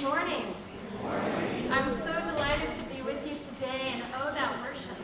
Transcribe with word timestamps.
Good 0.00 0.08
morning. 0.08 0.54
I'm 1.70 1.94
so 1.94 2.08
delighted 2.32 2.72
to 2.72 2.82
be 2.88 3.02
with 3.02 3.20
you 3.28 3.36
today 3.36 3.92
and 3.92 4.02
oh, 4.16 4.32
that 4.32 4.58
worship. 4.62 4.96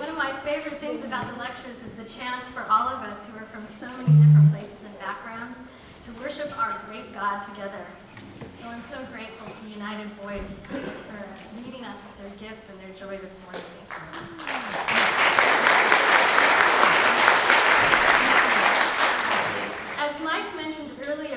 One 0.00 0.08
of 0.08 0.16
my 0.16 0.32
favorite 0.40 0.80
things 0.80 1.04
about 1.04 1.30
the 1.30 1.38
lectures 1.38 1.76
is 1.84 1.92
the 1.92 2.08
chance 2.08 2.48
for 2.48 2.64
all 2.70 2.88
of 2.88 3.04
us 3.04 3.20
who 3.26 3.36
are 3.36 3.44
from 3.52 3.66
so 3.66 3.86
many 4.00 4.16
different 4.16 4.50
places 4.52 4.80
and 4.86 4.98
backgrounds 5.00 5.58
to 6.06 6.12
worship 6.18 6.56
our 6.56 6.80
great 6.86 7.12
God 7.12 7.44
together. 7.44 7.84
So 8.62 8.68
I'm 8.68 8.80
so 8.88 9.04
grateful 9.12 9.52
to 9.52 9.78
United 9.78 10.08
Voice 10.24 10.48
for 10.64 11.60
meeting 11.60 11.84
us 11.84 11.98
with 12.08 12.40
their 12.40 12.48
gifts 12.48 12.64
and 12.70 12.80
their 12.80 12.96
joy 12.96 13.20
this 13.20 13.36
morning. 13.44 13.68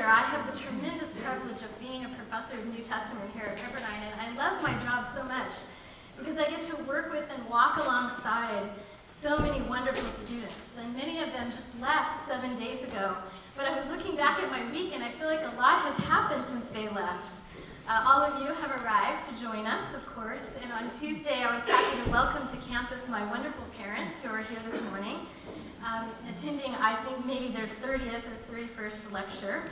I 0.07 0.21
have 0.21 0.47
the 0.47 0.57
tremendous 0.57 1.09
privilege 1.21 1.61
of 1.61 1.79
being 1.81 2.05
of 2.57 2.65
New 2.73 2.83
Testament 2.83 3.29
here 3.35 3.45
at 3.45 3.57
Pepperdine, 3.57 4.11
and 4.11 4.19
I 4.19 4.33
love 4.35 4.63
my 4.63 4.73
job 4.83 5.05
so 5.13 5.23
much 5.23 5.51
because 6.17 6.37
I 6.37 6.49
get 6.49 6.61
to 6.69 6.75
work 6.83 7.11
with 7.11 7.29
and 7.31 7.47
walk 7.49 7.77
alongside 7.77 8.69
so 9.05 9.37
many 9.37 9.61
wonderful 9.61 10.09
students. 10.25 10.55
And 10.79 10.95
many 10.95 11.21
of 11.21 11.31
them 11.33 11.51
just 11.51 11.67
left 11.79 12.27
seven 12.27 12.57
days 12.57 12.81
ago. 12.83 13.15
But 13.55 13.65
I 13.65 13.79
was 13.79 13.87
looking 13.89 14.15
back 14.15 14.39
at 14.39 14.49
my 14.49 14.69
week, 14.71 14.93
and 14.93 15.03
I 15.03 15.11
feel 15.11 15.27
like 15.27 15.41
a 15.41 15.55
lot 15.55 15.85
has 15.85 15.97
happened 16.05 16.45
since 16.47 16.65
they 16.73 16.89
left. 16.89 17.41
Uh, 17.87 18.03
all 18.05 18.21
of 18.21 18.41
you 18.41 18.47
have 18.47 18.83
arrived 18.83 19.27
to 19.29 19.41
join 19.41 19.67
us, 19.67 19.93
of 19.93 20.05
course. 20.15 20.45
And 20.61 20.71
on 20.71 20.89
Tuesday, 20.99 21.43
I 21.43 21.53
was 21.55 21.63
happy 21.63 22.03
to 22.03 22.09
welcome 22.09 22.47
to 22.47 22.57
campus 22.67 22.99
my 23.07 23.23
wonderful 23.29 23.65
parents 23.77 24.15
who 24.23 24.29
are 24.29 24.41
here 24.41 24.59
this 24.69 24.81
morning, 24.89 25.19
um, 25.85 26.09
attending, 26.27 26.73
I 26.75 26.95
think, 27.03 27.23
maybe 27.23 27.53
their 27.53 27.67
30th 27.67 28.23
or 28.25 28.55
31st 28.55 29.11
lecture. 29.11 29.63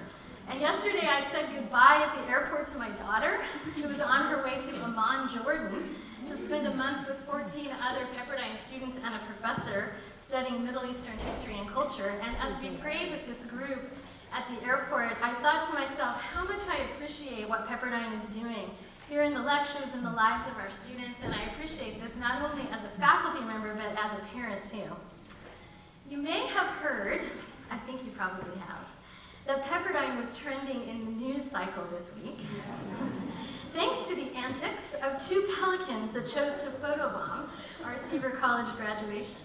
And 0.49 0.61
yesterday 0.61 1.07
I 1.07 1.25
said 1.31 1.49
goodbye 1.53 2.07
at 2.07 2.15
the 2.21 2.31
airport 2.31 2.67
to 2.71 2.77
my 2.77 2.89
daughter, 2.89 3.39
who 3.75 3.87
was 3.87 3.99
on 3.99 4.27
her 4.27 4.43
way 4.43 4.59
to 4.59 4.83
Amman, 4.83 5.29
Jordan, 5.33 5.95
to 6.27 6.35
spend 6.37 6.67
a 6.67 6.73
month 6.73 7.07
with 7.07 7.17
14 7.25 7.69
other 7.81 8.07
Pepperdine 8.15 8.57
students 8.67 8.97
and 9.03 9.13
a 9.13 9.19
professor 9.19 9.93
studying 10.19 10.63
Middle 10.63 10.85
Eastern 10.85 11.17
history 11.17 11.57
and 11.57 11.67
culture. 11.69 12.13
And 12.21 12.35
as 12.37 12.59
we 12.61 12.69
prayed 12.77 13.11
with 13.11 13.27
this 13.27 13.45
group 13.47 13.91
at 14.33 14.45
the 14.49 14.65
airport, 14.65 15.17
I 15.21 15.33
thought 15.41 15.67
to 15.67 15.73
myself 15.73 16.21
how 16.21 16.45
much 16.45 16.61
I 16.69 16.93
appreciate 16.93 17.49
what 17.49 17.67
Pepperdine 17.67 18.13
is 18.23 18.35
doing 18.35 18.69
here 19.09 19.23
in 19.23 19.33
the 19.33 19.41
lectures 19.41 19.89
and 19.93 20.05
the 20.05 20.11
lives 20.11 20.49
of 20.49 20.57
our 20.57 20.69
students. 20.71 21.19
And 21.23 21.33
I 21.33 21.43
appreciate 21.53 22.01
this 22.01 22.15
not 22.19 22.49
only 22.49 22.63
as 22.71 22.83
a 22.85 22.99
faculty 22.99 23.45
member, 23.45 23.73
but 23.73 23.91
as 23.91 24.19
a 24.19 24.25
parent 24.33 24.63
too. 24.69 24.89
You 26.09 26.17
may 26.17 26.47
have 26.47 26.67
heard, 26.67 27.21
I 27.69 27.77
think 27.79 28.03
you 28.03 28.11
probably 28.11 28.57
have, 28.59 28.85
that 29.45 29.63
Pepperdine 29.65 30.19
was 30.19 30.33
trending 30.33 30.87
in 30.89 31.05
the 31.05 31.11
news 31.11 31.43
cycle 31.51 31.83
this 31.97 32.11
week. 32.15 32.39
Thanks 33.73 34.07
to 34.07 34.15
the 34.15 34.31
antics 34.35 34.83
of 35.03 35.27
two 35.27 35.49
pelicans 35.59 36.13
that 36.13 36.25
chose 36.27 36.63
to 36.63 36.69
photobomb 36.81 37.47
our 37.83 37.95
Seaver 38.09 38.31
College 38.31 38.73
graduation. 38.77 39.35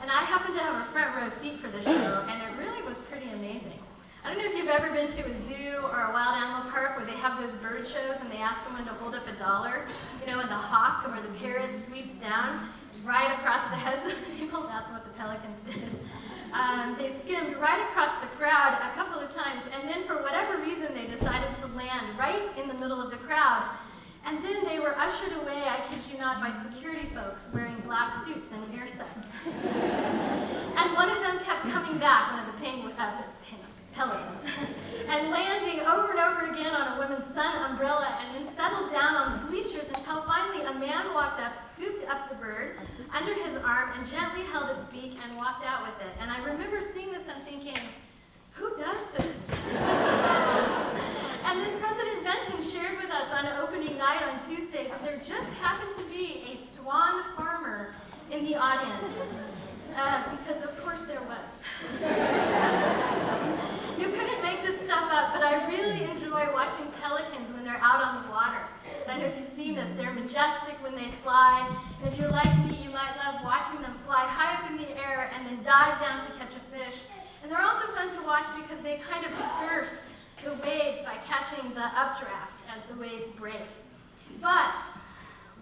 And 0.00 0.10
I 0.10 0.22
happened 0.22 0.54
to 0.54 0.60
have 0.60 0.86
a 0.86 0.92
front 0.92 1.16
row 1.16 1.28
seat 1.28 1.58
for 1.58 1.68
this 1.68 1.84
show, 1.84 2.24
and 2.28 2.42
it 2.42 2.64
really 2.64 2.82
was 2.82 2.98
pretty 3.10 3.30
amazing. 3.30 3.80
I 4.24 4.28
don't 4.28 4.38
know 4.38 4.50
if 4.50 4.54
you've 4.56 4.68
ever 4.68 4.90
been 4.92 5.08
to 5.08 5.22
a 5.24 5.34
zoo 5.48 5.80
or 5.82 6.04
a 6.04 6.12
wild 6.12 6.36
animal 6.36 6.70
park 6.70 6.96
where 6.96 7.06
they 7.06 7.16
have 7.16 7.40
those 7.40 7.54
bird 7.62 7.88
shows 7.88 8.20
and 8.20 8.30
they 8.30 8.36
ask 8.36 8.62
someone 8.64 8.84
to 8.84 8.92
hold 9.00 9.14
up 9.14 9.26
a 9.26 9.32
dollar, 9.38 9.86
you 10.20 10.26
know, 10.30 10.40
and 10.40 10.50
the 10.50 10.54
hawk 10.54 11.08
or 11.08 11.20
the 11.22 11.32
parrot 11.38 11.70
sweeps 11.86 12.12
down 12.20 12.68
right 13.04 13.32
across 13.38 13.70
the 13.70 13.76
heads 13.76 14.04
of 14.04 14.12
the 14.20 14.36
people. 14.36 14.62
That's 14.68 14.90
what 14.90 15.04
the 15.04 15.10
pelicans 15.16 15.58
did. 15.64 15.98
Um, 16.52 16.96
they 16.98 17.12
skimmed 17.22 17.56
right 17.56 17.80
across 17.90 18.20
the 18.22 18.28
crowd 18.36 18.78
a 18.80 18.94
couple 18.94 19.20
of 19.20 19.34
times, 19.34 19.62
and 19.72 19.88
then 19.88 20.06
for 20.06 20.22
whatever 20.22 20.62
reason, 20.62 20.94
they 20.94 21.06
decided 21.06 21.54
to 21.56 21.66
land 21.76 22.18
right 22.18 22.48
in 22.56 22.68
the 22.68 22.74
middle 22.74 23.00
of 23.00 23.10
the 23.10 23.18
crowd. 23.18 23.68
And 24.24 24.44
then 24.44 24.64
they 24.64 24.78
were 24.78 24.98
ushered 24.98 25.32
away, 25.40 25.64
I 25.64 25.80
kid 25.88 26.00
you 26.10 26.18
not, 26.18 26.40
by 26.40 26.52
security 26.70 27.08
folks 27.14 27.42
wearing 27.52 27.76
black 27.84 28.26
suits 28.26 28.46
and 28.52 28.74
ear 28.74 28.88
sets. 28.88 29.28
and 29.46 30.92
one 30.94 31.08
of 31.08 31.18
them 31.20 31.38
kept 31.44 31.62
coming 31.70 31.98
back, 31.98 32.32
one 32.32 32.48
of 32.48 32.54
the 32.54 32.60
penguins, 32.60 32.94
uh, 32.98 33.22
pelicans, 33.94 34.42
and 35.08 35.30
landing 35.30 35.80
over 35.80 36.10
and 36.10 36.20
over 36.20 36.52
again 36.52 36.74
on 36.74 36.96
a 36.96 37.00
woman's 37.00 37.34
sun 37.34 37.70
umbrella, 37.70 38.18
and 38.20 38.36
then 38.46 38.54
settled 38.54 38.90
down 38.90 39.14
on 39.16 39.40
the 39.40 39.46
bleachers 39.50 39.88
until 39.94 40.22
finally 40.22 40.64
a 40.64 40.74
man 40.74 41.12
walked 41.14 41.40
up, 41.40 41.54
scooped 41.74 42.08
up 42.08 42.28
the 42.28 42.36
bird 42.36 42.76
under 43.12 43.34
his 43.34 43.56
arm, 43.64 43.90
and 43.96 44.08
gently 44.10 44.44
held 44.44 44.70
its 44.76 44.84
beak 44.92 45.18
and 45.22 45.36
walked 45.36 45.64
out 45.64 45.82
with 45.82 46.00
it. 46.06 46.12
And 46.20 46.30
I 46.30 46.44
remember 46.44 46.80
seeing 46.80 47.12
this 47.12 47.22
and 47.28 47.42
thinking, 47.44 47.78
who 48.52 48.70
does 48.76 49.00
this? 49.16 49.36
and 51.44 51.60
then 51.60 51.78
President 51.80 52.24
Benton 52.24 52.62
shared 52.62 52.96
with 53.00 53.10
us 53.10 53.32
on 53.32 53.46
opening 53.62 53.96
night 53.96 54.22
on 54.22 54.38
Tuesday 54.48 54.88
that 54.88 55.02
there 55.04 55.18
just 55.18 55.48
happened 55.60 55.94
to 55.96 56.04
be 56.12 56.44
a 56.52 56.60
swan 56.60 57.22
farmer 57.36 57.94
in 58.30 58.44
the 58.44 58.56
audience. 58.56 59.14
Uh, 59.96 60.22
because 60.36 60.62
of 60.62 60.78
course 60.84 61.00
there 61.08 61.22
was. 61.22 61.48
you 63.98 64.06
couldn't 64.06 64.42
make 64.42 64.62
this 64.62 64.80
stuff 64.84 65.10
up, 65.10 65.32
but 65.32 65.42
I 65.42 65.66
really 65.68 66.04
enjoy 66.04 66.52
watching 66.52 66.86
pelicans 67.00 67.52
when 67.52 67.64
they're 67.64 67.80
out 67.80 68.02
on 68.02 68.22
the 68.22 68.30
water. 68.30 68.62
I 69.08 69.12
don't 69.12 69.20
know 69.20 69.26
if 69.32 69.40
you've 69.40 69.56
seen 69.56 69.74
this. 69.74 69.88
They're 69.96 70.12
majestic 70.12 70.76
when 70.82 70.94
they 70.94 71.08
fly. 71.22 71.64
And 72.02 72.12
if 72.12 72.18
you're 72.20 72.28
like 72.28 72.52
me, 72.66 72.76
you 72.76 72.90
might 72.90 73.16
love 73.16 73.42
watching 73.42 73.80
them 73.80 73.96
fly 74.04 74.28
high 74.28 74.60
up 74.60 74.70
in 74.70 74.76
the 74.76 74.90
air 75.00 75.32
and 75.34 75.46
then 75.46 75.56
dive 75.64 75.98
down 75.98 76.26
to 76.26 76.32
catch 76.36 76.52
a 76.52 76.76
fish. 76.76 77.08
And 77.42 77.50
they're 77.50 77.62
also 77.62 77.86
fun 77.94 78.14
to 78.14 78.22
watch 78.26 78.44
because 78.54 78.82
they 78.82 79.00
kind 79.08 79.24
of 79.24 79.32
surf 79.60 79.88
the 80.44 80.52
waves 80.60 80.98
by 81.08 81.16
catching 81.24 81.72
the 81.72 81.88
updraft 81.96 82.60
as 82.68 82.84
the 82.92 83.00
waves 83.00 83.24
break. 83.38 83.64
But 84.42 84.76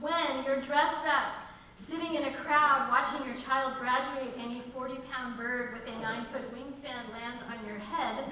when 0.01 0.43
you're 0.45 0.61
dressed 0.61 1.07
up, 1.07 1.47
sitting 1.89 2.15
in 2.15 2.25
a 2.25 2.35
crowd, 2.35 2.91
watching 2.91 3.25
your 3.27 3.37
child 3.37 3.75
graduate 3.79 4.35
and 4.39 4.59
a 4.59 4.63
40 4.71 4.97
pound 5.13 5.37
bird 5.37 5.73
with 5.73 5.87
a 5.87 6.01
9 6.03 6.27
foot 6.33 6.43
wingspan 6.53 7.13
lands 7.15 7.43
on 7.47 7.65
your 7.65 7.79
head, 7.79 8.25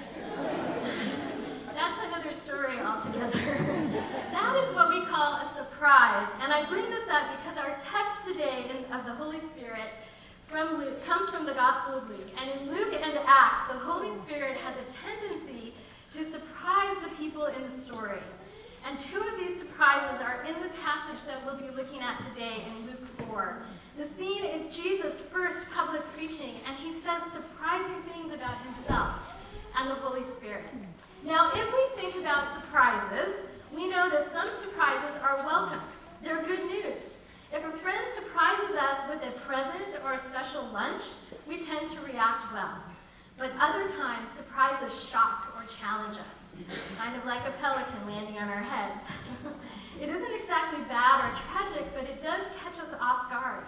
that's 1.85 2.01
another 2.07 2.33
story 2.33 2.79
altogether. 2.79 3.37
that 4.31 4.55
is 4.57 4.73
what 4.73 4.89
we 4.89 5.05
call 5.05 5.37
a 5.37 5.51
surprise. 5.55 6.27
And 6.41 6.51
I 6.51 6.65
bring 6.67 6.89
this 6.89 7.07
up 7.09 7.29
because 7.37 7.57
our 7.59 7.77
text 7.77 8.25
today 8.25 8.65
in, 8.71 8.91
of 8.91 9.05
the 9.05 9.13
Holy 9.13 9.39
Spirit 9.53 9.93
from 10.47 10.79
Luke 10.79 11.05
comes 11.05 11.29
from 11.29 11.45
the 11.45 11.53
Gospel 11.53 11.99
of 11.99 12.09
Luke. 12.09 12.29
And 12.41 12.49
in 12.59 12.73
Luke 12.73 12.93
and 12.99 13.19
Acts, 13.27 13.71
the 13.71 13.77
Holy 13.77 14.09
Spirit 14.25 14.57
has 14.57 14.73
a 14.81 14.85
tendency 15.05 15.75
to 16.13 16.27
surprise 16.31 16.97
the 17.03 17.13
people 17.21 17.45
in 17.45 17.61
the 17.69 17.77
story. 17.77 18.23
And 18.87 18.97
two 18.97 19.21
of 19.21 19.37
these 19.37 19.59
surprises 19.59 20.21
are 20.21 20.43
in 20.43 20.55
the 20.63 20.73
passage 20.81 21.21
that 21.27 21.45
we'll 21.45 21.57
be 21.57 21.69
looking 21.75 22.01
at 22.01 22.17
today 22.33 22.65
in 22.65 22.87
Luke 22.87 23.29
4. 23.29 23.61
The 23.97 24.07
scene 24.17 24.43
is 24.43 24.75
Jesus' 24.75 25.21
first 25.21 25.69
public 25.71 26.01
preaching, 26.17 26.55
and 26.65 26.77
he 26.77 26.99
says 27.01 27.21
surprising 27.31 28.01
things 28.11 28.33
about 28.33 28.57
himself 28.65 29.37
and 29.77 29.91
the 29.91 29.95
Holy 29.95 30.23
Spirit. 30.37 30.65
Now, 31.25 31.49
if 31.55 31.65
we 31.73 32.01
think 32.01 32.21
about 32.21 32.53
surprises, 32.53 33.33
we 33.73 33.89
know 33.89 34.11
that 34.11 34.31
some 34.31 34.47
surprises 34.61 35.09
are 35.23 35.37
welcome. 35.37 35.81
They're 36.21 36.43
good 36.43 36.69
news. 36.69 37.01
If 37.51 37.65
a 37.65 37.71
friend 37.79 38.05
surprises 38.13 38.75
us 38.77 39.09
with 39.09 39.25
a 39.25 39.31
present 39.39 39.97
or 40.05 40.13
a 40.13 40.19
special 40.19 40.69
lunch, 40.69 41.01
we 41.47 41.65
tend 41.65 41.89
to 41.89 41.99
react 42.05 42.53
well. 42.53 42.77
But 43.39 43.53
other 43.59 43.89
times, 43.97 44.29
surprises 44.37 44.93
shock 45.09 45.49
or 45.57 45.65
challenge 45.81 46.15
us, 46.15 46.37
kind 46.95 47.15
of 47.15 47.25
like 47.25 47.41
a 47.47 47.57
pelican 47.59 48.05
landing 48.05 48.37
on 48.37 48.47
our 48.47 48.61
heads. 48.61 49.03
it 50.01 50.09
isn't 50.09 50.35
exactly 50.39 50.83
bad 50.87 51.25
or 51.25 51.35
tragic, 51.49 51.87
but 51.95 52.03
it 52.03 52.21
does 52.21 52.45
catch 52.61 52.77
us 52.77 52.93
off 53.01 53.31
guard. 53.31 53.63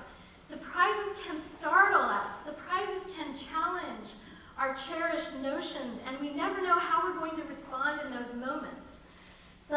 Surprises 0.47 1.17
can 1.25 1.41
startle 1.41 2.01
us. 2.01 2.46
Surprises 2.46 3.01
can 3.17 3.34
challenge 3.35 4.13
our 4.57 4.73
cherished 4.73 5.35
notions, 5.41 6.00
and 6.07 6.19
we 6.19 6.31
never 6.31 6.62
know 6.62 6.79
how 6.79 7.03
we're 7.03 7.17
going 7.17 7.40
to 7.40 7.47
respond 7.47 8.01
in 8.01 8.12
those 8.12 8.34
moments. 8.34 8.88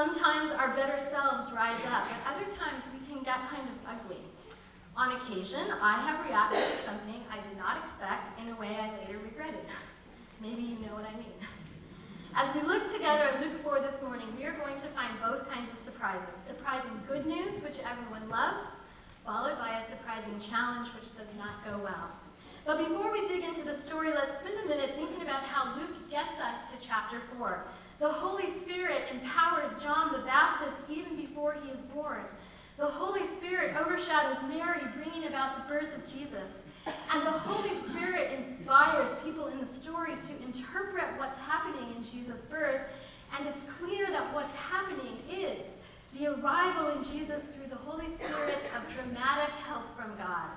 Sometimes 0.01 0.51
our 0.53 0.73
better 0.73 0.97
selves 1.13 1.53
rise 1.53 1.85
up, 1.93 2.09
but 2.09 2.33
other 2.33 2.49
times 2.57 2.81
we 2.89 3.05
can 3.05 3.23
get 3.23 3.37
kind 3.53 3.69
of 3.69 3.77
ugly. 3.85 4.25
On 4.97 5.13
occasion, 5.13 5.69
I 5.77 6.01
have 6.01 6.25
reacted 6.25 6.65
to 6.65 6.89
something 6.89 7.21
I 7.29 7.37
did 7.45 7.61
not 7.61 7.85
expect 7.85 8.33
in 8.41 8.49
a 8.49 8.57
way 8.57 8.81
I 8.81 8.97
later 8.97 9.21
regretted. 9.21 9.61
Maybe 10.41 10.63
you 10.63 10.81
know 10.81 10.97
what 10.97 11.05
I 11.05 11.13
mean. 11.21 11.37
As 12.33 12.49
we 12.57 12.63
look 12.63 12.91
together 12.91 13.29
at 13.29 13.45
Luke 13.45 13.61
4 13.61 13.81
this 13.85 14.01
morning, 14.01 14.25
we 14.39 14.45
are 14.49 14.57
going 14.57 14.81
to 14.81 14.89
find 14.97 15.13
both 15.21 15.45
kinds 15.53 15.69
of 15.69 15.77
surprises. 15.77 16.33
Surprising 16.49 16.97
good 17.07 17.27
news, 17.27 17.61
which 17.61 17.77
everyone 17.85 18.25
loves, 18.31 18.73
followed 19.27 19.61
by 19.61 19.85
a 19.85 19.89
surprising 19.93 20.41
challenge, 20.41 20.89
which 20.97 21.13
does 21.13 21.29
not 21.37 21.61
go 21.61 21.77
well. 21.77 22.09
But 22.65 22.89
before 22.89 23.13
we 23.13 23.29
dig 23.29 23.45
into 23.45 23.69
the 23.69 23.77
story, 23.77 24.17
let's 24.17 24.33
spend 24.41 24.65
a 24.65 24.67
minute 24.67 24.97
thinking 24.97 25.21
about 25.21 25.45
how 25.45 25.77
Luke 25.77 26.09
gets 26.09 26.41
us 26.41 26.57
to 26.73 26.81
chapter 26.81 27.21
4. 27.37 27.69
The 28.01 28.09
Holy 28.09 28.49
Spirit 28.63 29.03
empowers 29.13 29.71
John 29.83 30.15
the 30.15 30.21
Baptist 30.21 30.89
even 30.89 31.17
before 31.17 31.53
he 31.63 31.71
is 31.71 31.77
born. 31.95 32.25
The 32.79 32.87
Holy 32.87 33.27
Spirit 33.37 33.77
overshadows 33.77 34.39
Mary, 34.49 34.81
bringing 34.97 35.29
about 35.29 35.57
the 35.59 35.75
birth 35.75 35.95
of 35.95 36.11
Jesus. 36.11 36.81
And 37.13 37.27
the 37.27 37.31
Holy 37.31 37.77
Spirit 37.91 38.41
inspires 38.41 39.11
people 39.23 39.49
in 39.49 39.61
the 39.61 39.67
story 39.67 40.13
to 40.15 40.45
interpret 40.47 41.05
what's 41.19 41.39
happening 41.41 41.95
in 41.95 42.03
Jesus' 42.03 42.47
birth. 42.47 42.81
And 43.39 43.47
it's 43.47 43.61
clear 43.79 44.07
that 44.07 44.33
what's 44.35 44.55
happening 44.55 45.19
is 45.31 45.61
the 46.19 46.29
arrival 46.29 46.97
in 46.97 47.05
Jesus 47.05 47.49
through 47.49 47.69
the 47.69 47.77
Holy 47.77 48.09
Spirit 48.09 48.63
of 48.79 48.95
dramatic 48.95 49.53
help 49.69 49.95
from 49.95 50.17
God. 50.17 50.49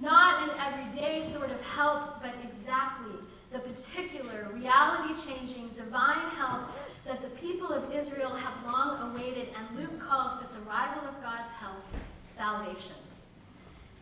Not 0.00 0.48
an 0.48 0.56
everyday 0.58 1.32
sort 1.32 1.52
of 1.52 1.60
help, 1.60 2.20
but 2.20 2.34
exactly 2.42 3.23
the 3.54 3.60
particular, 3.60 4.50
reality 4.52 5.14
changing, 5.24 5.68
divine 5.68 6.28
help 6.36 6.70
that 7.06 7.22
the 7.22 7.28
people 7.38 7.72
of 7.72 7.94
Israel 7.94 8.30
have 8.30 8.52
long 8.66 9.12
awaited, 9.12 9.48
and 9.56 9.78
Luke 9.78 10.00
calls 10.00 10.40
this 10.40 10.50
arrival 10.66 11.06
of 11.06 11.14
God's 11.22 11.50
help 11.60 11.84
salvation. 12.26 12.96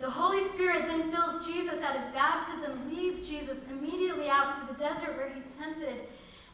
The 0.01 0.09
Holy 0.09 0.49
Spirit 0.49 0.87
then 0.89 1.13
fills 1.13 1.47
Jesus 1.47 1.83
at 1.83 2.01
his 2.01 2.15
baptism, 2.15 2.91
leads 2.91 3.29
Jesus 3.29 3.59
immediately 3.71 4.31
out 4.31 4.55
to 4.55 4.73
the 4.73 4.79
desert 4.79 5.19
where 5.19 5.29
he's 5.29 5.55
tempted. 5.57 6.09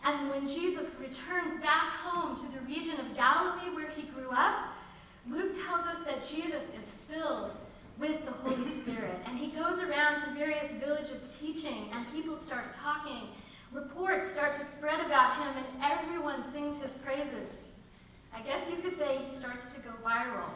And 0.05 0.29
when 0.31 0.49
Jesus 0.49 0.91
returns 1.01 1.55
back 1.63 1.91
home 2.03 2.35
to 2.35 2.59
the 2.59 2.65
region 2.67 2.99
of 2.99 3.15
Galilee 3.15 3.75
where 3.75 3.91
he 3.91 4.03
grew 4.09 4.31
up, 4.31 4.71
Luke 5.31 5.53
tells 5.67 5.87
us 5.87 6.05
that 6.05 6.29
Jesus 6.29 6.63
is 6.77 6.91
filled 7.09 7.53
with 7.99 8.25
the 8.25 8.31
Holy 8.31 8.81
Spirit. 8.83 9.19
And 9.27 9.39
he 9.39 9.49
goes 9.49 9.79
around 9.81 10.23
to 10.23 10.31
various 10.31 10.71
villages 10.81 11.37
teaching, 11.41 11.91
and 11.93 12.07
people 12.13 12.37
start 12.37 12.75
talking. 12.75 13.29
Reports 13.73 14.31
start 14.31 14.57
to 14.57 14.65
spread 14.77 15.05
about 15.05 15.37
him, 15.37 15.57
and 15.57 15.67
everyone 15.83 16.51
sings 16.53 16.81
his 16.83 16.93
praises. 17.05 17.51
I 18.35 18.41
guess 18.41 18.69
you 18.71 18.77
could 18.77 18.97
say 18.97 19.19
he 19.29 19.37
starts 19.37 19.73
to 19.73 19.81
go 19.81 19.91
viral. 20.05 20.51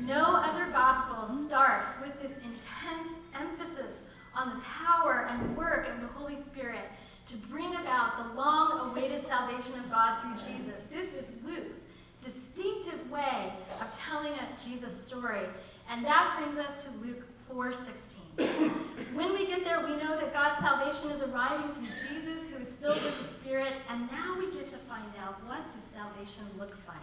No 0.00 0.36
other 0.36 0.70
gospel 0.70 1.42
starts 1.44 1.98
with 2.00 2.20
this 2.20 2.32
intense 2.38 3.12
emphasis 3.34 3.94
on 4.34 4.50
the 4.50 4.60
power 4.60 5.26
and 5.30 5.56
work 5.56 5.88
of 5.88 6.00
the 6.00 6.08
Holy 6.08 6.36
Spirit 6.42 6.84
to 7.30 7.36
bring 7.48 7.74
about 7.76 8.18
the 8.18 8.40
long 8.40 8.90
awaited 8.90 9.26
salvation 9.26 9.78
of 9.80 9.90
God 9.90 10.20
through 10.20 10.36
Jesus. 10.46 10.80
This 10.92 11.08
is 11.14 11.24
Luke's 11.44 11.80
distinctive 12.22 13.10
way 13.10 13.52
of 13.80 13.86
telling 13.98 14.32
us 14.34 14.52
Jesus' 14.64 15.06
story. 15.06 15.46
And 15.88 16.04
that 16.04 16.36
brings 16.38 16.58
us 16.58 16.84
to 16.84 16.90
Luke 17.04 17.24
4:16. 17.48 18.70
when 19.14 19.32
we 19.32 19.46
get 19.46 19.64
there, 19.64 19.80
we 19.80 19.96
know 19.96 20.18
that 20.18 20.32
God's 20.32 20.60
salvation 20.60 21.10
is 21.10 21.22
arriving 21.22 21.72
through 21.74 21.94
Jesus, 22.08 22.48
who 22.50 22.56
is 22.62 22.74
filled 22.76 23.02
with 23.02 23.18
the 23.18 23.34
Spirit, 23.40 23.80
and 23.88 24.10
now 24.10 24.36
we 24.38 24.50
get 24.52 24.68
to 24.70 24.78
find 24.90 25.10
out 25.22 25.42
what 25.46 25.62
his 25.74 25.84
salvation 25.94 26.44
looks 26.58 26.78
like. 26.86 26.98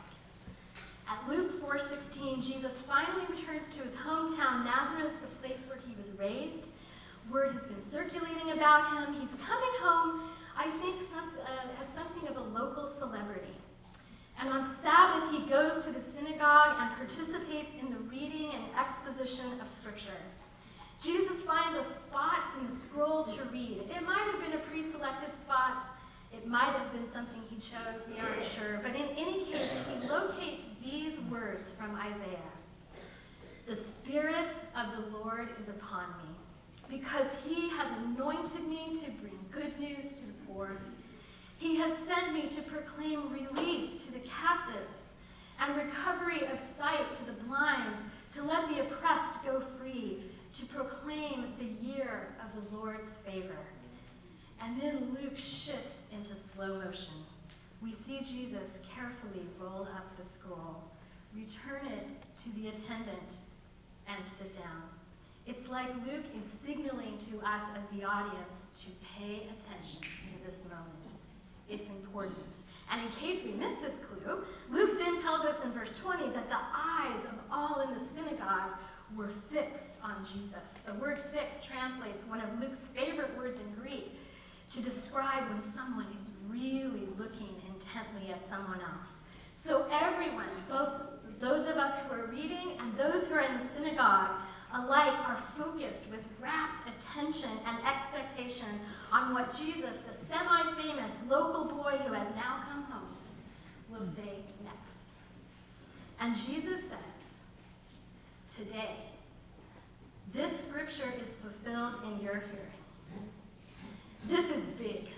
At 1.07 1.27
Luke 1.27 1.59
4:16, 1.62 2.41
Jesus 2.41 2.74
finally 2.88 3.25
returns 3.25 3.68
to 3.75 3.83
his 3.83 3.94
hometown 3.94 4.63
Nazareth, 4.65 5.13
the 5.21 5.27
place 5.41 5.59
where 5.68 5.79
he 5.79 5.95
was 5.95 6.12
raised. 6.19 6.69
Word 7.31 7.53
has 7.53 7.63
been 7.63 7.81
circulating 7.89 8.51
about 8.51 8.91
him. 8.97 9.13
He's 9.13 9.33
coming 9.39 9.74
home, 9.79 10.29
I 10.57 10.69
think, 10.81 11.07
some, 11.09 11.31
uh, 11.39 11.81
as 11.81 11.88
something 11.95 12.27
of 12.27 12.38
a 12.38 12.41
local 12.41 12.91
celebrity. 13.00 13.56
And 14.39 14.50
on 14.50 14.75
Sabbath, 14.81 15.31
he 15.31 15.50
goes 15.50 15.85
to 15.85 15.91
the 15.91 16.01
synagogue 16.15 16.75
and 16.80 16.95
participates 16.95 17.71
in 17.80 17.91
the 17.91 18.00
reading 18.09 18.51
and 18.53 18.63
exposition 18.77 19.59
of 19.62 19.68
Scripture. 19.69 20.19
Jesus 21.01 21.41
finds 21.41 21.85
a 21.85 22.00
spot 22.00 22.39
in 22.59 22.69
the 22.69 22.75
scroll 22.75 23.25
to 23.25 23.44
read. 23.51 23.89
It 23.94 24.03
might 24.03 24.24
have 24.31 24.39
been 24.39 24.53
a 24.53 24.63
pre 24.63 24.89
selected 24.89 25.31
spot, 25.41 25.83
it 26.31 26.47
might 26.47 26.74
have 26.74 26.91
been 26.94 27.09
something 27.12 27.41
he 27.50 27.57
chose, 27.57 28.07
we 28.07 28.19
aren't 28.19 28.45
sure. 28.45 28.80
But 28.81 28.95
in 28.95 29.09
any 29.18 29.45
case, 29.45 29.69
he 29.88 30.07
locates 30.07 30.63
these 30.81 31.19
words 31.29 31.69
from 31.77 31.95
Isaiah 31.95 32.51
The 33.68 33.75
Spirit 33.75 34.53
of 34.77 34.91
the 34.95 35.18
Lord 35.18 35.50
is 35.62 35.68
upon 35.68 36.06
me, 36.24 36.97
because 36.97 37.36
he 37.45 37.69
has 37.71 37.91
anointed 38.06 38.68
me 38.68 38.97
to 39.03 39.12
bring 39.12 39.38
good 39.51 39.77
news 39.79 40.07
to 40.09 40.25
the 40.25 40.33
poor. 40.47 40.77
He 41.63 41.77
has 41.77 41.98
sent 42.00 42.33
me 42.33 42.50
to 42.50 42.62
proclaim 42.63 43.31
release 43.31 44.04
to 44.04 44.12
the 44.12 44.19
captives 44.19 45.13
and 45.62 45.77
recovery 45.77 46.42
of 46.42 46.60
sight 46.77 47.10
to 47.10 47.25
the 47.25 47.42
blind, 47.45 47.95
to 48.33 48.44
let 48.44 48.68
the 48.68 48.81
oppressed 48.81 49.45
go 49.45 49.62
free, 49.80 50.25
to 50.57 50.65
proclaim 50.65 51.54
the 51.57 51.88
year 51.88 52.36
of 52.44 52.69
the 52.69 52.75
Lord's 52.75 53.12
favor. 53.25 53.63
And 54.62 54.81
then 54.81 55.18
Luke 55.18 55.38
shifts 55.38 56.01
into 56.12 56.36
slow 56.36 56.81
motion. 56.81 57.13
We 57.81 57.94
see 57.94 58.19
Jesus 58.19 58.80
carefully 58.94 59.48
roll 59.57 59.83
up 59.83 60.18
the 60.21 60.27
scroll, 60.27 60.83
return 61.33 61.88
it 61.94 62.07
to 62.44 62.50
the 62.60 62.68
attendant, 62.68 63.38
and 64.10 64.18
sit 64.38 64.54
down. 64.54 64.83
It's 65.48 65.69
like 65.69 65.88
Luke 66.06 66.25
is 66.38 66.45
signaling 66.65 67.19
to 67.31 67.39
us 67.39 67.63
as 67.74 67.98
the 67.98 68.06
audience 68.06 68.57
to 68.81 68.88
pay 69.18 69.48
attention 69.48 70.01
to 70.01 70.51
this 70.51 70.65
moment. 70.65 71.12
It's 71.69 71.88
important. 71.89 72.56
And 72.92 73.01
in 73.01 73.12
case 73.13 73.44
we 73.44 73.51
miss 73.51 73.80
this 73.80 73.94
clue, 74.07 74.44
Luke 74.69 75.00
then 75.00 75.21
tells 75.21 75.45
us 75.45 75.56
in 75.63 75.71
verse 75.71 75.94
20 76.01 76.31
that 76.33 76.50
the 76.50 76.60
eyes 76.75 77.24
of 77.25 77.39
all 77.51 77.81
in 77.81 77.94
the 77.94 78.06
synagogue 78.13 78.71
were 79.15 79.31
fixed 79.51 79.98
on 80.04 80.25
Jesus. 80.25 80.63
The 80.86 80.94
word 80.95 81.19
fixed 81.33 81.63
translates 81.63 82.25
one 82.25 82.42
of 82.42 82.60
Luke's 82.60 82.88
favorite 82.95 83.36
words 83.38 83.60
in 83.60 83.81
Greek 83.81 84.19
to 84.74 84.81
describe 84.81 85.50
when 85.50 85.62
someone 85.74 86.07
is 86.07 86.30
really 86.50 87.07
looking 87.18 87.56
intently 87.68 88.31
at 88.31 88.48
someone 88.50 88.80
else. 88.81 89.13
So 89.63 89.86
everyone, 89.92 90.50
both 90.69 90.89
those 91.39 91.68
of 91.69 91.77
us 91.77 91.95
who 92.00 92.15
are 92.15 92.27
reading 92.27 92.77
and 92.80 92.98
those 92.98 93.27
who 93.27 93.36
are 93.36 93.42
in 93.42 93.60
the 93.60 93.65
synagogue, 93.75 94.31
alike 94.74 95.13
are 95.27 95.42
focused 95.57 96.10
with 96.10 96.21
rapt 96.42 96.89
attention 96.89 97.51
and 97.65 97.77
expectation 97.86 98.80
on 99.13 99.31
what 99.31 99.56
Jesus, 99.56 99.94
the 100.10 100.25
semi-famous 100.27 101.12
local 101.30 101.65
boy 101.65 101.92
who 102.04 102.13
has 102.13 102.27
now 102.36 102.63
come 102.68 102.83
home, 102.86 103.15
will 103.92 104.07
say 104.15 104.39
next. 104.63 105.06
And 106.19 106.36
Jesus 106.36 106.81
says, 106.89 108.00
today, 108.57 108.95
this 110.33 110.65
scripture 110.65 111.13
is 111.24 111.36
fulfilled 111.36 111.98
in 112.04 112.24
your 112.25 112.42
hearing. 112.50 113.30
This 114.27 114.50
is 114.50 114.63
big, 114.80 115.10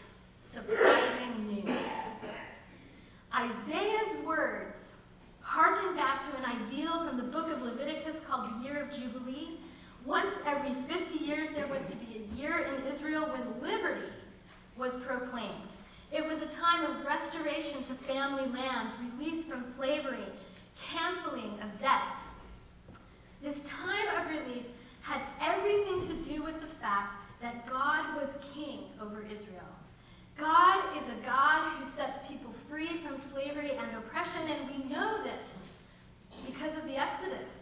surprising 0.51 1.47
news. 1.47 1.77
Isaiah's 3.33 4.25
words 4.25 4.77
harken 5.39 5.95
back 5.95 6.21
to 6.29 6.37
an 6.37 6.63
ideal 6.63 7.07
from 7.07 7.15
the 7.15 7.23
book 7.23 7.49
of 7.49 7.61
Leviticus 7.61 8.15
called 8.27 8.49
the 8.49 8.65
year 8.65 8.83
of 8.83 8.91
Jubilee. 8.91 9.54
Once 10.05 10.29
every 10.45 10.73
50 10.87 11.25
years, 11.25 11.49
there 11.55 11.67
was 11.67 11.81
to 11.89 11.95
be 11.95 12.21
a 12.21 12.35
year 12.39 12.59
in 12.59 12.85
Israel 12.93 13.23
when 13.23 13.71
liberty 13.71 14.05
was 14.77 14.93
proclaimed. 15.07 15.51
It 16.11 16.23
was 16.25 16.41
a 16.41 16.47
time 16.47 16.85
of 16.85 17.05
restoration 17.05 17.83
to 17.83 17.93
family 17.93 18.45
lands, 18.51 18.93
release 19.17 19.45
from 19.45 19.65
slavery, 19.75 20.25
canceling 20.91 21.59
of 21.61 21.79
debts. 21.79 22.19
This 23.41 23.67
time 23.67 24.07
of 24.19 24.29
release 24.29 24.67
had 25.01 25.21
everything 25.41 26.07
to 26.07 26.29
do 26.29 26.43
with 26.43 26.61
the 26.61 26.67
fact 26.79 27.15
that 27.41 27.67
God 27.67 28.15
was 28.15 28.29
king 28.53 28.85
over 29.01 29.23
Israel. 29.23 29.73
God 30.37 30.83
is 30.97 31.03
a 31.07 31.25
God 31.25 31.71
who 31.77 31.85
sets 31.85 32.19
people 32.27 32.53
free 32.69 32.97
from 32.97 33.19
slavery 33.31 33.71
and 33.71 33.97
oppression, 33.97 34.41
and 34.49 34.69
we 34.69 34.89
know 34.89 35.23
this 35.23 36.45
because 36.45 36.77
of 36.77 36.85
the 36.85 36.97
Exodus. 36.97 37.54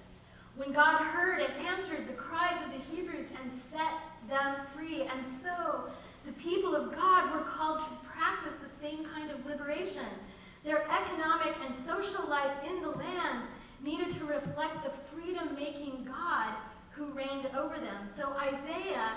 When 0.55 0.71
God 0.71 1.01
heard 1.01 1.41
and 1.41 1.65
answered 1.65 2.07
the 2.07 2.13
cries 2.13 2.57
of 2.63 2.71
the 2.71 2.95
Hebrews 2.95 3.27
and 3.41 3.51
set 3.71 4.29
them 4.29 4.55
free, 4.75 5.01
and 5.01 5.25
so 5.41 5.89
the 6.25 6.33
people 6.33 6.75
of 6.75 6.95
God 6.95 7.33
were 7.33 7.43
called 7.43 7.79
to 7.79 8.07
practice 8.07 8.53
the 8.61 8.79
same 8.79 9.03
kind 9.05 9.31
of 9.31 9.45
liberation. 9.45 10.05
Their 10.63 10.83
economic 10.89 11.55
and 11.65 11.75
social 11.85 12.29
life 12.29 12.51
in 12.69 12.81
the 12.81 12.89
land 12.89 13.47
needed 13.83 14.11
to 14.13 14.25
reflect 14.25 14.83
the 14.83 14.91
freedom 15.13 15.55
making 15.55 16.05
God 16.05 16.53
who 16.91 17.05
reigned 17.07 17.47
over 17.57 17.75
them. 17.75 18.07
So 18.15 18.33
Isaiah 18.33 19.11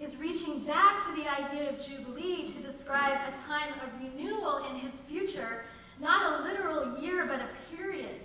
is 0.00 0.16
reaching 0.16 0.64
back 0.64 1.04
to 1.06 1.14
the 1.14 1.28
idea 1.28 1.70
of 1.70 1.86
Jubilee 1.86 2.48
to 2.48 2.62
describe 2.62 3.18
a 3.28 3.36
time 3.46 3.74
of 3.84 4.00
renewal 4.00 4.64
in 4.70 4.76
his 4.76 5.00
future, 5.00 5.64
not 6.00 6.40
a 6.40 6.44
literal 6.44 6.98
year, 6.98 7.26
but 7.26 7.40
a 7.40 7.76
period, 7.76 8.20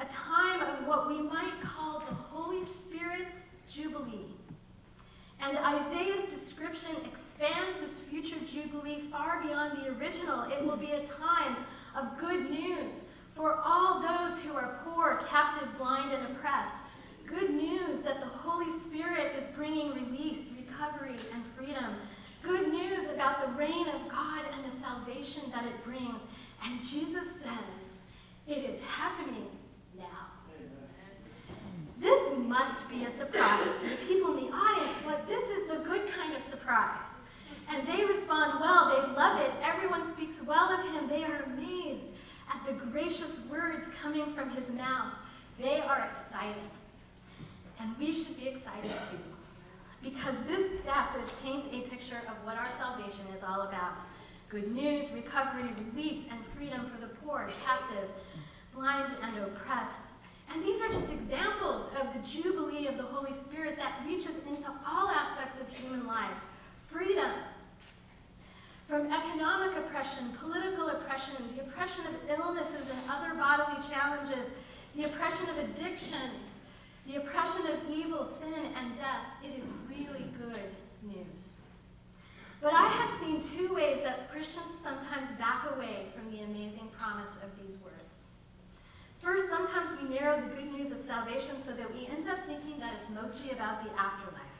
a 0.00 0.04
time 0.06 0.60
of 0.62 0.86
what 0.86 1.08
we 1.08 1.20
might 1.20 1.60
call 1.62 2.00
the 2.00 2.14
Holy 2.14 2.64
Spirit's 2.84 3.44
Jubilee. 3.70 4.26
And 5.40 5.56
Isaiah's 5.58 6.32
description 6.32 6.96
expands 7.04 7.78
this 7.80 7.98
future 8.10 8.36
Jubilee 8.46 9.04
far 9.10 9.42
beyond 9.42 9.78
the 9.78 9.90
original. 9.98 10.50
It 10.50 10.64
will 10.64 10.76
be 10.76 10.92
a 10.92 11.04
time 11.04 11.56
of 11.96 12.18
good 12.18 12.50
news 12.50 12.94
for 13.34 13.60
all 13.64 14.00
those 14.00 14.38
who 14.40 14.54
are 14.54 14.80
poor, 14.84 15.20
captive, 15.28 15.68
blind, 15.78 16.12
and 16.12 16.34
oppressed. 16.34 16.76
Good 17.26 17.50
news 17.50 18.00
that 18.00 18.20
the 18.20 18.26
Holy 18.26 18.78
Spirit 18.86 19.34
is 19.36 19.44
bringing 19.54 19.92
release, 19.92 20.38
recovery 20.56 21.16
and 21.34 21.44
freedom. 21.56 21.96
Good 22.42 22.68
news 22.68 23.10
about 23.12 23.44
the 23.44 23.52
reign 23.58 23.88
of 23.88 24.08
God 24.08 24.42
and 24.52 24.64
the 24.64 24.80
salvation 24.80 25.42
that 25.52 25.64
it 25.64 25.84
brings. 25.84 26.20
And 26.64 26.80
Jesus 26.82 27.26
says, 27.42 27.86
it 28.46 28.58
is 28.58 28.80
happening. 28.82 29.48
This 31.98 32.38
must 32.38 32.88
be 32.88 33.04
a 33.04 33.10
surprise 33.16 33.68
to 33.82 33.88
the 33.88 33.96
people 34.06 34.36
in 34.36 34.46
the 34.46 34.52
audience, 34.52 34.92
but 35.04 35.26
this 35.26 35.42
is 35.50 35.68
the 35.68 35.78
good 35.78 36.02
kind 36.12 36.36
of 36.36 36.42
surprise. 36.50 37.06
And 37.68 37.86
they 37.88 38.04
respond 38.04 38.60
well, 38.60 38.88
they 38.90 39.14
love 39.14 39.40
it. 39.40 39.50
Everyone 39.62 40.12
speaks 40.14 40.40
well 40.42 40.70
of 40.70 40.84
him. 40.92 41.08
They 41.08 41.24
are 41.24 41.42
amazed 41.42 42.04
at 42.48 42.64
the 42.66 42.72
gracious 42.72 43.40
words 43.50 43.84
coming 44.00 44.32
from 44.34 44.50
his 44.50 44.68
mouth, 44.70 45.14
they 45.58 45.80
are 45.80 46.10
excited. 46.10 46.70
And 47.80 47.96
we 47.98 48.12
should 48.12 48.36
be 48.36 48.48
excited 48.48 48.90
too. 49.10 49.18
Because 50.02 50.34
this 50.46 50.80
passage 50.86 51.28
paints 51.42 51.66
a 51.72 51.80
picture 51.88 52.22
of 52.28 52.34
what 52.44 52.56
our 52.56 52.68
salvation 52.78 53.26
is 53.36 53.42
all 53.42 53.62
about 53.62 53.94
good 54.48 54.72
news, 54.72 55.10
recovery, 55.10 55.68
release, 55.92 56.24
and 56.30 56.38
freedom 56.56 56.86
for 56.86 57.00
the 57.00 57.12
poor, 57.14 57.50
captive, 57.66 58.08
blind, 58.72 59.12
and 59.22 59.38
oppressed. 59.38 60.10
And 60.52 60.62
these 60.62 60.80
are 60.80 60.88
just 60.88 61.12
examples 61.12 61.90
of 62.00 62.08
the 62.14 62.28
jubilee 62.28 62.86
of 62.86 62.96
the 62.96 63.02
Holy 63.02 63.32
Spirit 63.34 63.76
that 63.76 64.02
reaches 64.06 64.36
into 64.46 64.68
all 64.86 65.08
aspects 65.08 65.60
of 65.60 65.68
human 65.76 66.06
life 66.06 66.38
freedom 66.88 67.32
from 68.88 69.12
economic 69.12 69.76
oppression, 69.76 70.30
political 70.40 70.88
oppression, 70.88 71.34
the 71.56 71.62
oppression 71.62 72.04
of 72.06 72.38
illnesses 72.38 72.88
and 72.88 72.98
other 73.10 73.34
bodily 73.34 73.82
challenges, 73.90 74.46
the 74.94 75.04
oppression 75.04 75.48
of 75.50 75.58
addictions, 75.58 76.46
the 77.06 77.16
oppression 77.16 77.66
of 77.66 77.90
evil, 77.90 78.28
sin, 78.28 78.72
and 78.76 78.96
death. 78.96 79.26
It 79.44 79.60
is 79.60 79.68
really 79.88 80.26
good 80.38 80.70
news. 81.02 81.56
But 82.60 82.72
I 82.72 82.88
have 82.88 83.20
seen 83.20 83.42
two 83.42 83.74
ways 83.74 83.98
that 84.02 84.30
Christians 84.30 84.66
sometimes 84.82 85.28
back 85.38 85.66
away 85.76 86.06
from 86.14 86.30
the 86.30 86.42
amazing 86.42 86.88
promise 86.98 87.30
of 87.42 87.50
these 87.60 87.76
words. 87.82 87.85
First, 89.26 89.48
sometimes 89.48 89.90
we 90.00 90.08
narrow 90.08 90.40
the 90.40 90.54
good 90.54 90.70
news 90.70 90.92
of 90.92 91.00
salvation 91.00 91.56
so 91.64 91.72
that 91.72 91.92
we 91.92 92.06
end 92.06 92.28
up 92.28 92.38
thinking 92.46 92.78
that 92.78 92.94
it's 92.94 93.10
mostly 93.10 93.50
about 93.50 93.82
the 93.82 93.90
afterlife. 93.98 94.54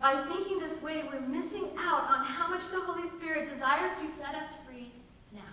By 0.00 0.24
thinking 0.32 0.60
this 0.60 0.80
way, 0.80 1.04
we're 1.04 1.20
missing 1.20 1.68
out 1.76 2.04
on 2.04 2.24
how 2.24 2.48
much 2.48 2.62
the 2.72 2.80
Holy 2.80 3.06
Spirit 3.10 3.52
desires 3.52 4.00
to 4.00 4.06
set 4.16 4.34
us 4.34 4.48
free 4.66 4.90
now. 5.34 5.52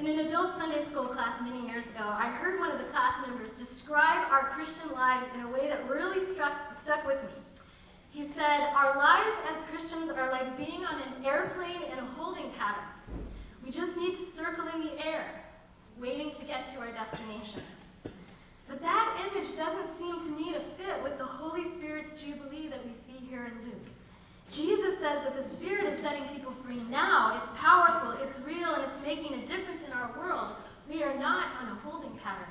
In 0.00 0.06
an 0.06 0.26
adult 0.26 0.56
Sunday 0.56 0.82
school 0.86 1.08
class 1.08 1.38
many 1.42 1.68
years 1.68 1.84
ago, 1.84 2.08
I 2.08 2.30
heard 2.30 2.58
one 2.58 2.70
of 2.70 2.78
the 2.78 2.86
class 2.86 3.16
members 3.26 3.50
describe 3.50 4.32
our 4.32 4.48
Christian 4.48 4.90
lives 4.92 5.26
in 5.34 5.42
a 5.42 5.48
way 5.48 5.68
that 5.68 5.86
really 5.86 6.24
struck, 6.32 6.54
stuck 6.80 7.06
with 7.06 7.22
me. 7.24 7.36
He 8.08 8.26
said, 8.26 8.72
Our 8.74 8.96
lives 8.96 9.36
as 9.52 9.60
Christians 9.70 10.08
are 10.08 10.32
like 10.32 10.56
being 10.56 10.86
on 10.86 10.94
an 10.94 11.26
airplane 11.26 11.82
in 11.92 11.98
a 11.98 12.06
holding 12.16 12.50
pattern. 12.52 12.88
We 13.62 13.70
just 13.70 13.98
need 13.98 14.16
to 14.16 14.24
circle 14.34 14.64
in 14.74 14.80
the 14.80 15.06
air, 15.06 15.44
waiting 16.00 16.30
to 16.38 16.44
get 16.44 16.72
to 16.74 16.80
our 16.80 16.92
destination. 16.92 17.62
But 18.68 18.80
that 18.82 19.26
image 19.26 19.56
doesn't 19.56 19.98
seem 19.98 20.18
to 20.18 20.30
me 20.36 20.52
to 20.52 20.60
fit 20.60 21.02
with 21.02 21.18
the 21.18 21.24
Holy 21.24 21.64
Spirit's 21.70 22.20
jubilee 22.20 22.68
that 22.68 22.84
we 22.84 22.92
see 23.06 23.24
here 23.26 23.46
in 23.46 23.70
Luke. 23.70 23.86
Jesus 24.50 24.98
says 24.98 25.24
that 25.24 25.36
the 25.36 25.42
Spirit 25.42 25.84
is 25.84 26.00
setting 26.00 26.24
people 26.34 26.52
free 26.64 26.80
now. 26.90 27.40
It's 27.40 27.50
powerful, 27.58 28.22
it's 28.22 28.38
real, 28.40 28.74
and 28.74 28.84
it's 28.84 29.04
making 29.04 29.34
a 29.34 29.46
difference 29.46 29.82
in 29.86 29.92
our 29.92 30.10
world. 30.18 30.52
We 30.88 31.02
are 31.02 31.18
not 31.18 31.48
on 31.60 31.68
a 31.68 31.74
holding 31.82 32.18
pattern. 32.18 32.48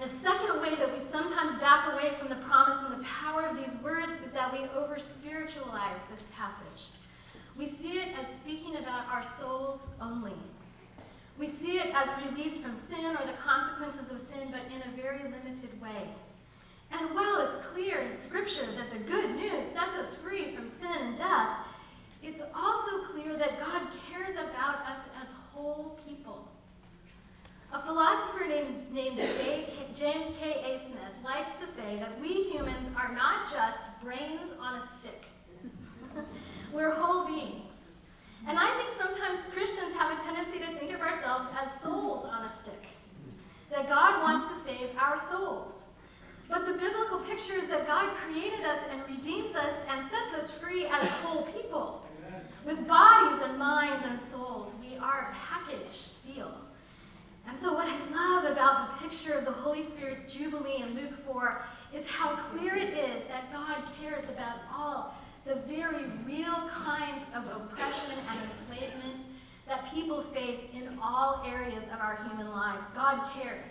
And 0.00 0.10
the 0.10 0.14
second 0.18 0.60
way 0.60 0.74
that 0.74 0.92
we 0.92 1.04
sometimes 1.12 1.60
back 1.60 1.92
away 1.92 2.14
from 2.18 2.28
the 2.28 2.36
promise 2.46 2.78
and 2.84 3.00
the 3.00 3.04
power 3.04 3.46
of 3.46 3.56
these 3.56 3.80
words 3.82 4.12
is 4.26 4.32
that 4.32 4.52
we 4.52 4.66
over 4.76 4.98
spiritualize 4.98 6.00
this 6.10 6.24
passage. 6.36 6.90
We 7.56 7.66
see 7.66 7.98
it 7.98 8.08
as 8.18 8.26
speaking 8.40 8.76
about 8.76 9.06
our 9.06 9.24
souls 9.38 9.86
only. 10.00 10.34
We 11.38 11.48
see 11.48 11.78
it 11.78 11.92
as 11.94 12.08
release 12.26 12.58
from 12.58 12.76
sin 12.88 13.16
or 13.16 13.26
the 13.26 13.38
consequences 13.44 14.10
of 14.10 14.20
sin, 14.20 14.52
but 14.52 14.62
in 14.72 14.82
a 14.82 14.96
very 14.96 15.22
limited 15.24 15.80
way. 15.80 16.08
And 16.92 17.14
while 17.14 17.40
it's 17.40 17.66
clear 17.72 18.02
in 18.02 18.14
Scripture 18.14 18.66
that 18.76 18.92
the 18.92 18.98
good 19.10 19.34
news 19.34 19.66
sets 19.72 19.96
us 20.00 20.14
free 20.16 20.54
from 20.54 20.68
sin 20.68 20.96
and 21.00 21.16
death, 21.16 21.58
it's 22.22 22.40
also 22.54 23.12
clear 23.12 23.36
that 23.36 23.58
God 23.58 23.82
cares 24.08 24.34
about 24.34 24.76
us 24.86 25.00
as 25.20 25.26
whole 25.52 25.98
people. 26.06 26.48
A 27.72 27.82
philosopher 27.82 28.46
named, 28.46 28.92
named 28.92 29.18
James 29.94 30.32
K. 30.40 30.62
A. 30.64 30.80
Smith 30.86 31.14
likes 31.24 31.60
to 31.60 31.66
say 31.74 31.98
that 31.98 32.20
we 32.20 32.44
humans 32.44 32.94
are 32.96 33.12
not 33.12 33.50
just 33.50 33.80
brains 34.02 34.52
on 34.60 34.76
a 34.76 34.88
stick. 35.00 35.24
We're 36.72 36.94
whole 36.94 37.26
beings. 37.26 37.63
And 38.46 38.58
I 38.58 38.74
think 38.76 38.90
sometimes 38.98 39.40
Christians 39.52 39.94
have 39.94 40.18
a 40.18 40.22
tendency 40.22 40.58
to 40.58 40.78
think 40.78 40.92
of 40.92 41.00
ourselves 41.00 41.46
as 41.56 41.82
souls 41.82 42.26
on 42.26 42.44
a 42.44 42.52
stick. 42.62 42.84
That 43.70 43.88
God 43.88 44.22
wants 44.22 44.50
to 44.50 44.64
save 44.64 44.90
our 44.98 45.18
souls. 45.30 45.72
But 46.48 46.66
the 46.66 46.74
biblical 46.74 47.20
picture 47.20 47.54
is 47.54 47.68
that 47.68 47.86
God 47.86 48.14
created 48.16 48.64
us 48.64 48.78
and 48.90 49.02
redeems 49.08 49.56
us 49.56 49.74
and 49.88 50.06
sets 50.10 50.44
us 50.44 50.58
free 50.58 50.86
as 50.86 51.08
whole 51.08 51.42
people. 51.42 52.02
With 52.66 52.86
bodies 52.86 53.42
and 53.44 53.58
minds 53.58 54.04
and 54.06 54.20
souls, 54.20 54.72
we 54.80 54.96
are 54.98 55.30
a 55.30 55.34
package 55.34 56.08
deal. 56.24 56.52
And 57.46 57.58
so, 57.60 57.74
what 57.74 57.86
I 57.86 57.98
love 58.10 58.50
about 58.50 59.00
the 59.00 59.08
picture 59.08 59.34
of 59.34 59.44
the 59.44 59.52
Holy 59.52 59.86
Spirit's 59.90 60.32
Jubilee 60.32 60.82
in 60.82 60.94
Luke 60.94 61.12
4 61.26 61.62
is 61.94 62.06
how 62.06 62.36
clear 62.36 62.74
it 62.74 62.94
is 62.94 63.22
that 63.28 63.52
God 63.52 63.84
cares 64.00 64.24
about 64.30 64.58
the 65.46 65.56
very 65.68 66.04
real 66.24 66.70
kinds 66.70 67.22
of 67.34 67.44
oppression 67.54 68.16
and 68.30 68.40
enslavement 68.48 69.20
that 69.66 69.92
people 69.92 70.22
face 70.34 70.60
in 70.72 70.98
all 71.02 71.42
areas 71.46 71.84
of 71.92 72.00
our 72.00 72.16
human 72.26 72.50
lives. 72.50 72.82
God 72.94 73.30
cares 73.32 73.68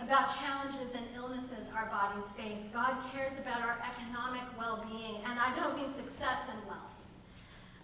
about 0.00 0.34
challenges 0.36 0.94
and 0.94 1.04
illnesses 1.14 1.66
our 1.74 1.86
bodies 1.86 2.24
face. 2.36 2.58
God 2.72 2.96
cares 3.12 3.38
about 3.38 3.62
our 3.62 3.78
economic 3.86 4.42
well 4.58 4.84
being, 4.90 5.16
and 5.24 5.38
I 5.38 5.54
don't 5.54 5.76
mean 5.76 5.92
success 5.92 6.42
and 6.50 6.66
wealth, 6.66 6.94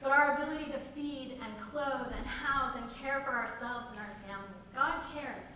but 0.03 0.11
our 0.11 0.35
ability 0.35 0.71
to 0.73 0.79
feed 0.95 1.39
and 1.43 1.71
clothe 1.71 2.13
and 2.17 2.27
house 2.27 2.77
and 2.77 2.85
care 3.03 3.23
for 3.25 3.31
ourselves 3.31 3.87
and 3.91 4.01
our 4.01 4.15
families. 4.27 4.67
God 4.75 4.95
cares 5.15 5.47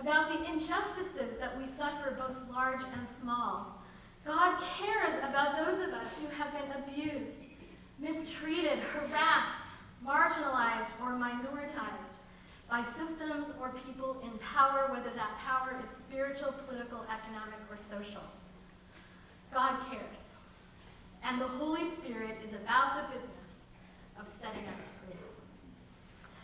about 0.00 0.30
the 0.30 0.44
injustices 0.52 1.38
that 1.38 1.58
we 1.58 1.66
suffer, 1.76 2.16
both 2.18 2.36
large 2.50 2.82
and 2.82 3.06
small. 3.20 3.83
God 4.24 4.58
cares 4.78 5.18
about 5.22 5.56
those 5.56 5.86
of 5.86 5.92
us 5.92 6.08
who 6.20 6.28
have 6.34 6.52
been 6.52 6.82
abused, 6.82 7.44
mistreated, 7.98 8.78
harassed, 8.78 9.68
marginalized, 10.04 10.92
or 11.02 11.12
minoritized 11.12 12.14
by 12.70 12.82
systems 12.96 13.48
or 13.60 13.74
people 13.86 14.22
in 14.24 14.38
power, 14.38 14.88
whether 14.90 15.10
that 15.10 15.38
power 15.38 15.76
is 15.84 15.90
spiritual, 15.98 16.54
political, 16.66 17.04
economic, 17.12 17.60
or 17.70 17.76
social. 17.90 18.24
God 19.52 19.76
cares. 19.90 20.24
And 21.22 21.40
the 21.40 21.48
Holy 21.48 21.90
Spirit 21.96 22.38
is 22.44 22.54
about 22.54 22.96
the 22.96 23.16
business 23.16 23.52
of 24.18 24.26
setting 24.40 24.64
us 24.68 24.84
free. 25.04 25.16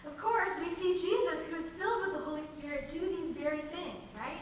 Of 0.06 0.18
course, 0.18 0.50
we 0.60 0.68
see 0.74 0.94
Jesus, 1.00 1.46
who 1.48 1.56
is 1.56 1.66
filled 1.78 2.06
with 2.06 2.12
the 2.12 2.24
Holy 2.24 2.44
Spirit, 2.58 2.90
do 2.92 3.00
these 3.00 3.36
very 3.36 3.60
things, 3.72 4.04
right? 4.16 4.40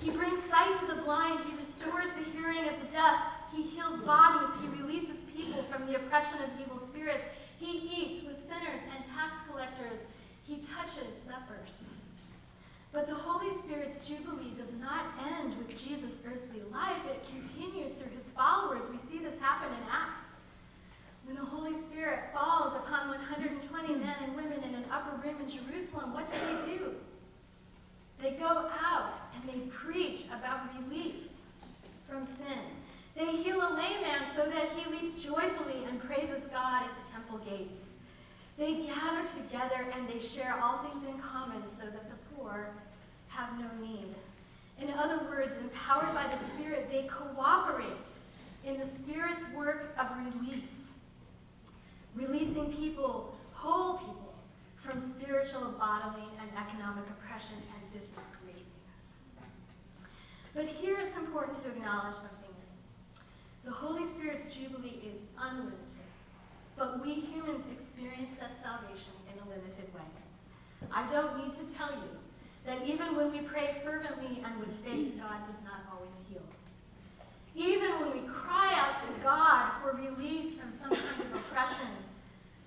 He 0.00 0.10
brings 0.10 0.42
sight 0.44 0.78
to 0.80 0.86
the 0.86 1.02
blind, 1.02 1.40
he 1.44 1.56
restores 1.56 2.06
the 2.14 2.30
hearing 2.30 2.68
of 2.68 2.80
the 2.80 2.92
deaf, 2.92 3.18
he 3.52 3.62
heals 3.62 4.00
bodies, 4.00 4.54
he 4.60 4.80
releases 4.80 5.16
people 5.34 5.64
from 5.64 5.86
the 5.86 5.96
oppression 5.96 6.38
of 6.42 6.50
evil 6.60 6.78
spirits, 6.78 7.24
he 7.58 7.90
eats 7.90 8.24
with 8.24 8.38
sinners 8.42 8.80
and 8.94 9.04
tax 9.16 9.34
collectors, 9.50 9.98
he 10.46 10.56
touches 10.56 11.12
lepers. 11.26 11.74
But 12.98 13.06
the 13.06 13.14
Holy 13.14 13.56
Spirit's 13.62 14.04
jubilee 14.04 14.50
does 14.56 14.74
not 14.80 15.06
end 15.22 15.56
with 15.56 15.70
Jesus' 15.70 16.18
earthly 16.26 16.62
life. 16.72 16.98
It 17.06 17.22
continues 17.30 17.92
through 17.92 18.10
his 18.10 18.26
followers. 18.34 18.82
We 18.90 18.98
see 18.98 19.22
this 19.22 19.38
happen 19.38 19.68
in 19.70 19.84
Acts. 19.88 20.26
When 21.24 21.36
the 21.36 21.44
Holy 21.44 21.80
Spirit 21.86 22.34
falls 22.34 22.74
upon 22.74 23.06
120 23.06 23.94
men 23.94 24.16
and 24.24 24.34
women 24.34 24.64
in 24.64 24.74
an 24.74 24.84
upper 24.90 25.14
room 25.22 25.36
in 25.40 25.48
Jerusalem, 25.48 26.12
what 26.12 26.26
do 26.26 26.38
they 26.42 26.74
do? 26.74 26.94
They 28.20 28.32
go 28.32 28.68
out 28.82 29.14
and 29.36 29.48
they 29.48 29.64
preach 29.68 30.24
about 30.36 30.66
release 30.90 31.38
from 32.10 32.26
sin. 32.26 32.66
They 33.14 33.30
heal 33.30 33.60
a 33.60 33.78
layman 33.78 34.26
so 34.34 34.44
that 34.50 34.70
he 34.74 34.90
leaps 34.90 35.22
joyfully 35.22 35.84
and 35.86 36.02
praises 36.02 36.42
God 36.50 36.82
at 36.82 36.90
the 36.98 37.12
temple 37.12 37.38
gates. 37.46 37.78
They 38.58 38.88
gather 38.90 39.22
together 39.38 39.86
and 39.94 40.08
they 40.08 40.18
share 40.18 40.58
all 40.60 40.78
things 40.78 41.04
in 41.06 41.16
common 41.20 41.62
so 41.78 41.84
that 41.84 42.10
the 42.10 42.34
poor 42.34 42.70
have 43.38 43.58
no 43.58 43.86
need. 43.86 44.14
In 44.80 44.90
other 44.94 45.24
words, 45.28 45.56
empowered 45.58 46.12
by 46.12 46.24
the 46.26 46.38
Spirit, 46.54 46.88
they 46.90 47.08
cooperate 47.08 48.08
in 48.66 48.78
the 48.78 48.86
Spirit's 48.98 49.42
work 49.56 49.94
of 49.98 50.06
release, 50.26 50.90
releasing 52.14 52.72
people, 52.72 53.36
whole 53.54 53.98
people, 53.98 54.34
from 54.76 55.00
spiritual, 55.00 55.72
bodily, 55.78 56.26
and 56.40 56.50
economic 56.56 57.04
oppression 57.10 57.54
and 57.74 57.92
business 57.92 58.26
cravings. 58.40 58.66
But 60.54 60.66
here 60.66 60.96
it's 60.98 61.16
important 61.16 61.62
to 61.62 61.68
acknowledge 61.68 62.14
something. 62.14 62.34
The 63.64 63.70
Holy 63.70 64.06
Spirit's 64.14 64.44
jubilee 64.54 64.98
is 65.04 65.18
unlimited. 65.38 65.78
But 66.76 67.04
we 67.04 67.14
humans 67.14 67.64
experience 67.70 68.30
this 68.40 68.52
salvation 68.62 69.12
in 69.30 69.38
a 69.42 69.48
limited 69.50 69.92
way. 69.92 70.08
I 70.92 71.10
don't 71.12 71.36
need 71.36 71.52
to 71.54 71.74
tell 71.76 71.90
you 71.90 72.18
that 72.68 72.84
even 72.84 73.16
when 73.16 73.32
we 73.32 73.40
pray 73.40 73.80
fervently 73.82 74.44
and 74.44 74.60
with 74.60 74.68
faith, 74.84 75.16
God 75.16 75.40
does 75.48 75.64
not 75.64 75.88
always 75.88 76.12
heal. 76.28 76.44
Even 77.56 77.88
when 77.98 78.12
we 78.12 78.28
cry 78.28 78.76
out 78.76 79.00
to 79.00 79.08
God 79.24 79.72
for 79.80 79.96
release 79.96 80.52
from 80.54 80.76
some 80.76 80.90
kind 80.90 81.32
of 81.32 81.40
oppression, 81.40 81.88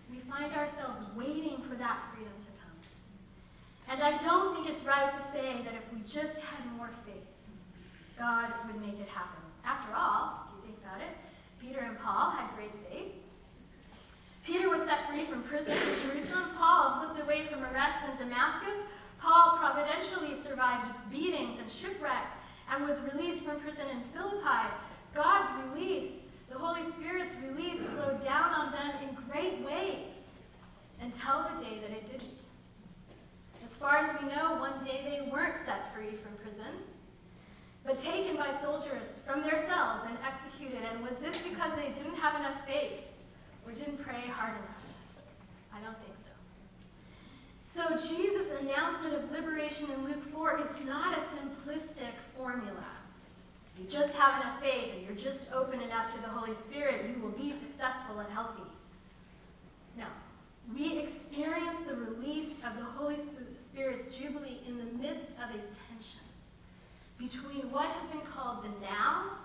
we 0.09 0.17
find 0.25 0.51
ourselves 0.55 1.05
waiting 1.15 1.61
for 1.69 1.75
that 1.75 2.01
freedom 2.09 2.33
to 2.33 2.51
come. 2.57 2.77
And 3.93 4.01
I 4.01 4.17
don't 4.17 4.55
think 4.55 4.73
it's 4.73 4.83
right 4.83 5.11
to 5.13 5.21
say 5.31 5.61
that 5.61 5.75
if 5.77 5.85
we 5.93 6.01
just 6.09 6.41
had 6.41 6.65
more 6.75 6.89
faith, 7.05 7.29
God 8.17 8.49
would 8.65 8.81
make 8.81 8.99
it 8.99 9.07
happen. 9.07 9.41
After 9.63 9.93
all, 9.95 10.49
if 10.49 10.65
you 10.65 10.73
think 10.73 10.77
about 10.83 10.99
it, 11.01 11.13
Peter 11.61 11.79
and 11.85 11.99
Paul 11.99 12.31
had 12.31 12.49
great 12.55 12.73
faith. 12.89 13.13
Peter 14.43 14.67
was 14.67 14.81
set 14.89 15.07
free 15.07 15.25
from 15.25 15.43
prison 15.43 15.77
in 15.77 16.09
Jerusalem. 16.09 16.49
Paul 16.57 16.97
slipped 16.97 17.21
away 17.21 17.45
from 17.45 17.63
arrest 17.63 17.99
in 18.09 18.17
Damascus. 18.17 18.81
Paul 19.21 19.57
providentially 19.57 20.35
survived 20.41 20.87
beatings 21.11 21.59
and 21.59 21.71
shipwrecks 21.71 22.31
and 22.71 22.87
was 22.87 22.99
released 23.13 23.43
from 23.45 23.59
prison 23.59 23.87
in 23.89 24.01
Philippi. 24.13 24.67
God's 25.13 25.49
release, 25.69 26.11
the 26.49 26.57
Holy 26.57 26.89
Spirit's 26.91 27.35
release, 27.47 27.85
flowed 27.85 28.23
down 28.23 28.51
on 28.51 28.71
them 28.71 28.91
in 29.03 29.15
great 29.29 29.63
ways 29.63 30.15
until 30.99 31.43
the 31.43 31.63
day 31.63 31.79
that 31.81 31.91
it 31.91 32.11
didn't. 32.11 32.41
As 33.63 33.75
far 33.75 33.97
as 33.97 34.21
we 34.21 34.27
know, 34.27 34.55
one 34.55 34.83
day 34.83 35.01
they 35.03 35.31
weren't 35.31 35.57
set 35.65 35.93
free 35.93 36.15
from 36.17 36.33
prison, 36.43 36.81
but 37.85 37.99
taken 37.99 38.35
by 38.37 38.55
soldiers 38.61 39.21
from 39.25 39.41
their 39.41 39.57
cells 39.67 40.01
and 40.07 40.17
executed. 40.25 40.79
And 40.91 41.03
was 41.03 41.17
this 41.19 41.41
because 41.41 41.71
they 41.75 41.91
didn't 41.91 42.17
have 42.17 42.39
enough 42.39 42.65
faith 42.65 43.01
or 43.65 43.71
didn't 43.71 44.03
pray 44.03 44.21
hard 44.33 44.55
enough? 44.57 44.83
I 45.73 45.79
don't 45.83 45.97
think 45.97 46.13
so. 46.17 46.20
So 47.73 47.89
Jesus' 47.91 48.47
announcement 48.59 49.15
of 49.15 49.31
liberation 49.31 49.89
in 49.91 50.03
Luke 50.05 50.23
4 50.33 50.59
is 50.59 50.85
not 50.85 51.17
a 51.17 51.21
simplistic 51.21 52.13
formula. 52.37 52.85
You 53.79 53.85
just 53.89 54.13
have 54.13 54.41
enough 54.41 54.61
faith 54.61 54.93
and 54.93 55.05
you're 55.05 55.15
just 55.15 55.51
open 55.53 55.79
enough 55.81 56.13
to 56.13 56.21
the 56.21 56.27
Holy 56.27 56.55
Spirit, 56.55 57.05
you 57.07 57.21
will 57.21 57.31
be 57.31 57.51
successful 57.51 58.19
and 58.19 58.31
healthy. 58.31 58.69
No. 59.97 60.05
We 60.75 60.99
experience 60.99 61.79
the 61.87 61.95
release 61.95 62.53
of 62.65 62.77
the 62.77 62.83
Holy 62.83 63.17
Spirit's 63.71 64.15
jubilee 64.15 64.59
in 64.67 64.77
the 64.77 64.85
midst 65.01 65.29
of 65.31 65.49
a 65.49 65.59
tension 65.89 66.21
between 67.17 67.71
what 67.71 67.85
has 67.85 68.09
been 68.11 68.21
called 68.21 68.63
the 68.63 68.85
now 68.85 69.37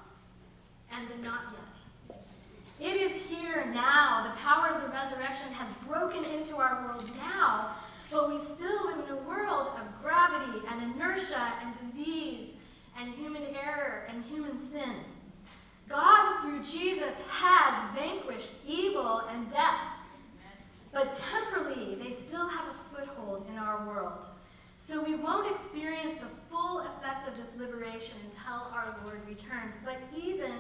and 0.93 1.09
the 1.09 1.27
not 1.27 1.41
yet. 1.53 2.21
It 2.79 2.97
is 2.97 3.13
here 3.29 3.67
now. 3.73 4.25
The 4.25 4.39
power 4.41 4.69
of 4.69 4.83
the 4.83 4.89
resurrection 4.89 5.53
has 5.53 5.69
broken 5.87 6.25
into 6.33 6.57
our 6.57 6.85
world 6.85 7.09
now, 7.17 7.77
but 8.11 8.29
we 8.29 8.39
still 8.55 8.87
live 8.87 9.05
in 9.07 9.13
a 9.13 9.29
world 9.29 9.69
of 9.81 10.03
gravity 10.03 10.61
and 10.69 10.95
inertia 10.95 11.53
and 11.63 11.75
disease 11.81 12.51
and 12.99 13.15
human 13.15 13.43
error 13.55 14.09
and 14.09 14.25
human 14.25 14.59
sin. 14.71 14.95
God, 15.89 16.43
through 16.43 16.63
Jesus, 16.63 17.15
has 17.29 17.95
vanquished 17.95 18.55
evil 18.67 19.23
and 19.31 19.51
death. 19.51 19.81
But 20.93 21.21
temporally, 21.31 21.97
they 21.97 22.17
still 22.27 22.49
have 22.49 22.65
a 22.69 22.97
foothold 22.97 23.47
in 23.51 23.59
our 23.59 23.87
world. 23.87 24.25
So 24.87 25.03
we 25.03 25.17
won't 25.17 25.55
experience 25.55 26.15
the 26.21 26.31
full 26.49 26.81
effect 26.81 27.29
of 27.29 27.37
this 27.37 27.49
liberation 27.59 28.15
until 28.25 28.69
our 28.73 28.97
Lord 29.05 29.21
returns. 29.29 29.75
But 29.85 29.97
even 30.17 30.53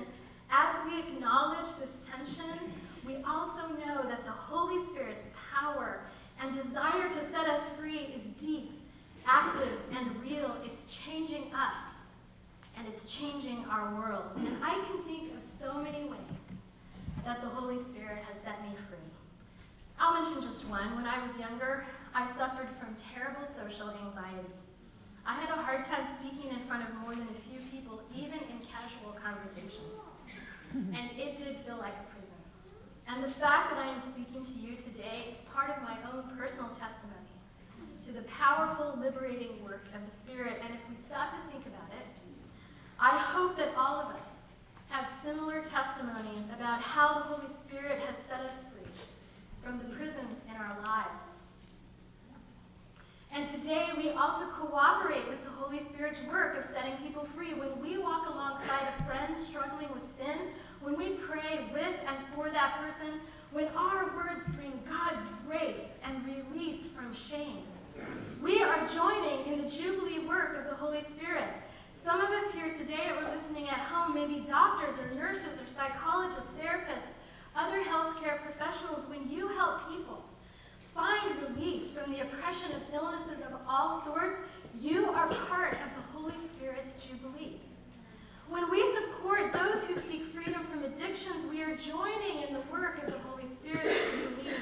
as 0.51 0.75
we 0.85 0.99
acknowledge 0.99 1.71
this 1.79 1.91
tension, 2.11 2.73
we 3.07 3.17
also 3.25 3.69
know 3.69 4.03
that 4.09 4.25
the 4.25 4.31
Holy 4.31 4.85
Spirit's 4.91 5.25
power 5.53 6.01
and 6.41 6.55
desire 6.67 7.09
to 7.09 7.31
set 7.31 7.47
us 7.47 7.69
free 7.79 8.15
is 8.17 8.23
deep, 8.41 8.73
active, 9.27 9.79
and 9.97 10.23
real. 10.23 10.57
It's 10.65 10.83
changing 10.93 11.53
us, 11.55 11.95
and 12.77 12.87
it's 12.89 13.05
changing 13.05 13.65
our 13.71 13.95
world. 13.95 14.31
And 14.37 14.57
I 14.63 14.75
can 14.87 15.03
think 15.05 15.33
of 15.33 15.43
so 15.61 15.79
many 15.79 16.05
ways 16.05 16.21
that 17.25 17.41
the 17.43 17.49
Holy 17.49 17.83
Spirit 17.85 18.23
has 18.31 18.43
set 18.43 18.63
me 18.63 18.75
free. 18.89 18.99
I'll 19.99 20.21
mention 20.21 20.43
just 20.43 20.69
one. 20.69 20.95
When 20.97 21.07
I 21.07 21.25
was 21.27 21.37
younger, 21.39 21.87
I 22.15 22.27
suffered 22.37 22.69
from 22.79 22.97
terrible 23.15 23.47
social 23.57 23.91
anxiety. 23.91 24.53
I 25.27 25.35
had 25.35 25.51
a 25.51 25.61
hard 25.61 25.85
time 25.85 26.07
speaking 26.21 26.51
in 26.51 26.61
front 26.67 26.89
of 26.89 26.95
more 26.97 27.15
than 27.15 27.27
a 27.27 27.41
few 27.51 27.59
people, 27.71 28.01
even 28.15 28.39
in 28.39 28.59
casual 28.67 29.17
conversation. 29.23 29.85
And 30.75 31.11
it 31.19 31.39
did 31.39 31.57
feel 31.65 31.79
like 31.79 31.95
a. 31.95 32.16
And 33.09 33.23
the 33.23 33.31
fact 33.31 33.71
that 33.71 33.79
I 33.79 33.89
am 33.93 34.01
speaking 34.01 34.45
to 34.45 34.57
you 34.59 34.77
today 34.77 35.31
is 35.31 35.37
part 35.55 35.71
of 35.71 35.83
my 35.83 35.97
own 36.13 36.37
personal 36.37 36.69
testimony 36.71 37.31
to 38.05 38.13
the 38.13 38.23
powerful, 38.23 38.99
liberating 39.01 39.63
work 39.65 39.87
of 39.95 40.01
the 40.03 40.15
Spirit. 40.23 40.61
And 40.63 40.75
if 40.75 40.81
we 40.89 40.97
stop 41.09 41.31
to 41.31 41.53
think 41.53 41.67
about 41.67 41.91
it, 41.95 42.07
I 42.99 43.19
hope 43.19 43.57
that 43.57 43.75
all 43.77 44.01
of 44.01 44.09
us 44.11 44.37
have 44.89 45.09
similar 45.25 45.63
testimonies 45.63 46.47
about 46.55 46.81
how 46.81 47.15
the 47.15 47.21
Holy 47.21 47.53
Spirit 47.67 48.01
has 48.07 48.17
set 48.29 48.41
us 48.41 48.59
free 48.71 48.91
from 49.63 49.79
the 49.79 49.95
prisons 49.97 50.39
in 50.49 50.57
our 50.57 50.77
lives. 50.83 51.27
And 53.33 53.47
today 53.51 53.89
we 53.97 54.11
also 54.11 54.47
cooperate 54.47 55.29
with 55.29 55.43
the 55.45 55.51
Holy 55.51 55.81
Spirit's 55.81 56.23
work 56.23 56.57
of 56.57 56.65
setting 56.73 56.97
people 57.05 57.29
free. 57.37 57.55
When 57.55 57.81
we 57.83 57.99
walk 57.99 58.29
alongside 58.29 58.89
a 58.89 59.03
friend 59.05 59.37
struggling 59.37 59.93
with 59.93 60.05
sin, 60.17 60.55
when 60.87 60.97
we 60.97 61.17
pray 61.17 61.67
with 61.73 61.97
and 62.07 62.17
for 62.33 62.49
that 62.49 62.79
person, 62.79 63.19
when 63.51 63.67
our 63.77 64.05
words 64.15 64.45
bring 64.55 64.73
God's 64.89 65.27
grace 65.45 65.91
and 66.05 66.25
release 66.25 66.87
from 66.95 67.13
shame, 67.13 67.65
we 68.41 68.63
are 68.63 68.87
joining 68.87 69.53
in 69.53 69.65
the 69.65 69.69
Jubilee 69.69 70.21
work 70.21 70.57
of 70.57 70.71
the 70.71 70.77
Holy 70.77 71.03
Spirit. 71.03 71.57
Some 72.05 72.21
of 72.21 72.31
us 72.31 72.53
here 72.53 72.71
today 72.71 73.11
are 73.11 73.37
listening 73.37 73.69
at 73.69 73.81
home, 73.81 74.15
maybe 74.15 74.47
doctors 74.47 74.95
or 75.01 75.13
nurses 75.17 75.59
or 75.59 75.67
psychologists, 75.75 76.51
therapists, 76.63 77.11
other 77.57 77.83
healthcare 77.83 78.41
professionals. 78.45 79.09
When 79.09 79.29
you 79.29 79.49
help 79.49 79.89
people 79.91 80.23
find 80.95 81.35
release 81.43 81.91
from 81.91 82.13
the 82.13 82.21
oppression 82.21 82.71
of 82.77 82.95
illnesses 82.95 83.43
of 83.45 83.59
all 83.69 84.05
sorts, 84.05 84.39
you 84.79 85.07
are 85.11 85.27
part 85.27 85.73
of 85.73 85.91
the 85.97 86.17
Holy 86.17 86.35
Spirit's 86.55 86.95
Jubilee. 87.05 87.56
When 88.49 88.71
we 88.71 88.95
support 88.95 89.53
those 89.53 89.83
who 89.85 89.97
seek 89.97 90.27
freedom 90.33 90.63
from 90.67 90.85
addictions, 90.85 91.47
we 91.51 91.63
are 91.63 91.75
joining 91.75 92.45
in 92.47 92.55
the 92.55 92.61
work 92.71 93.03
of 93.03 93.13
the 93.13 93.19
Holy 93.19 93.49
Spirit 93.49 93.83
to 93.85 94.55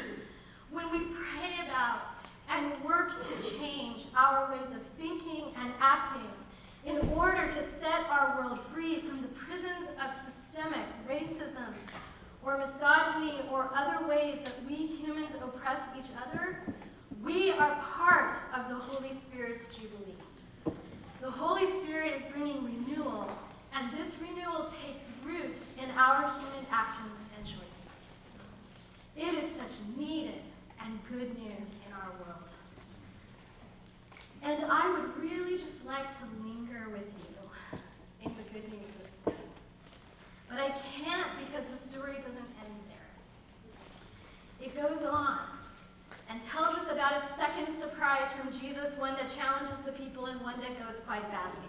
When 0.70 0.90
we 0.90 1.00
pray 1.00 1.66
about 1.66 2.00
and 2.48 2.72
work 2.82 3.20
to 3.20 3.58
change 3.58 4.06
our 4.16 4.50
ways 4.50 4.74
of 4.74 4.80
thinking 4.96 5.52
and 5.58 5.70
acting 5.80 6.30
in 6.86 6.96
order 7.10 7.46
to 7.46 7.78
set 7.78 8.08
our 8.08 8.40
world 8.40 8.58
free 8.72 9.00
from 9.00 9.20
the 9.20 9.28
prisons 9.28 9.90
of 10.02 10.14
systemic 10.24 10.86
racism 11.06 11.74
or 12.42 12.56
misogyny 12.56 13.40
or 13.52 13.70
other 13.74 14.06
ways 14.08 14.38
that 14.44 14.64
we 14.66 14.74
humans 14.74 15.34
oppress 15.42 15.80
each 15.98 16.10
other, 16.26 16.58
we 17.22 17.52
are 17.52 17.74
part 17.94 18.32
of 18.56 18.68
the 18.70 18.76
Holy 18.76 19.12
Spirit's 19.28 19.66
Jubilee. 19.74 20.16
The 21.20 21.30
Holy 21.30 21.66
Spirit 21.82 22.14
is 22.14 22.22
bringing 22.32 22.64
renewal 22.64 23.28
and 23.76 23.90
this 23.92 24.14
renewal 24.20 24.64
takes 24.64 25.00
root 25.24 25.56
in 25.82 25.90
our 25.98 26.30
human 26.38 26.66
actions 26.70 27.10
and 27.36 27.44
choices. 27.44 27.64
It 29.16 29.44
is 29.44 29.50
such 29.58 29.72
needed 29.96 30.42
and 30.84 30.98
good 31.10 31.36
news 31.38 31.70
in 31.86 31.92
our 31.92 32.10
world. 32.10 32.44
And 34.42 34.64
I 34.70 34.90
would 34.90 35.16
really 35.18 35.56
just 35.56 35.84
like 35.86 36.10
to 36.18 36.24
linger 36.44 36.88
with 36.90 37.08
you 37.18 37.34
in 38.24 38.30
the 38.36 38.42
good 38.52 38.68
news 38.70 38.92
this 39.00 39.10
morning. 39.24 39.42
But 40.48 40.58
I 40.60 40.68
can't 40.68 41.30
because 41.38 41.64
the 41.72 41.90
story 41.90 42.16
doesn't 42.16 42.50
end 42.60 42.76
there. 42.92 44.66
It 44.66 44.76
goes 44.76 45.04
on 45.06 45.40
and 46.28 46.40
tells 46.42 46.76
us 46.76 46.92
about 46.92 47.14
a 47.16 47.22
second 47.36 47.74
surprise 47.80 48.28
from 48.32 48.52
Jesus, 48.52 48.96
one 48.98 49.14
that 49.14 49.34
challenges 49.34 49.76
the 49.84 49.92
people 49.92 50.26
and 50.26 50.40
one 50.42 50.60
that 50.60 50.78
goes 50.78 51.00
quite 51.06 51.28
badly. 51.30 51.68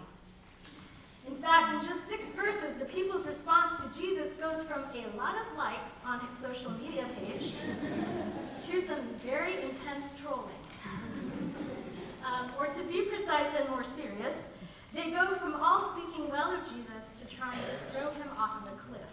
In 1.26 1.36
fact, 1.38 1.74
in 1.74 1.88
just 1.88 2.08
six 2.08 2.22
verses, 2.36 2.76
the 2.78 2.84
people's 2.84 3.26
response 3.26 3.80
to 3.82 4.00
Jesus 4.00 4.34
goes 4.34 4.62
from 4.62 4.82
a 4.82 5.16
lot 5.16 5.34
of 5.34 5.58
likes 5.58 5.92
on 6.04 6.20
his 6.20 6.38
social 6.40 6.70
media 6.72 7.04
page 7.20 7.52
to 8.68 8.86
some 8.86 9.02
very 9.24 9.54
intense 9.54 10.14
trolling. 10.22 10.54
Um, 12.24 12.50
or 12.58 12.66
to 12.66 12.82
be 12.84 13.02
precise 13.02 13.50
and 13.58 13.68
more 13.68 13.84
serious, 13.96 14.34
they 15.06 15.12
go 15.12 15.36
from 15.36 15.54
all 15.54 15.94
speaking 15.94 16.28
well 16.30 16.50
of 16.50 16.66
Jesus 16.66 17.14
to 17.20 17.24
trying 17.30 17.54
to 17.54 17.74
throw 17.94 18.10
him 18.10 18.26
off 18.36 18.66
of 18.66 18.74
a 18.74 18.76
cliff. 18.90 19.12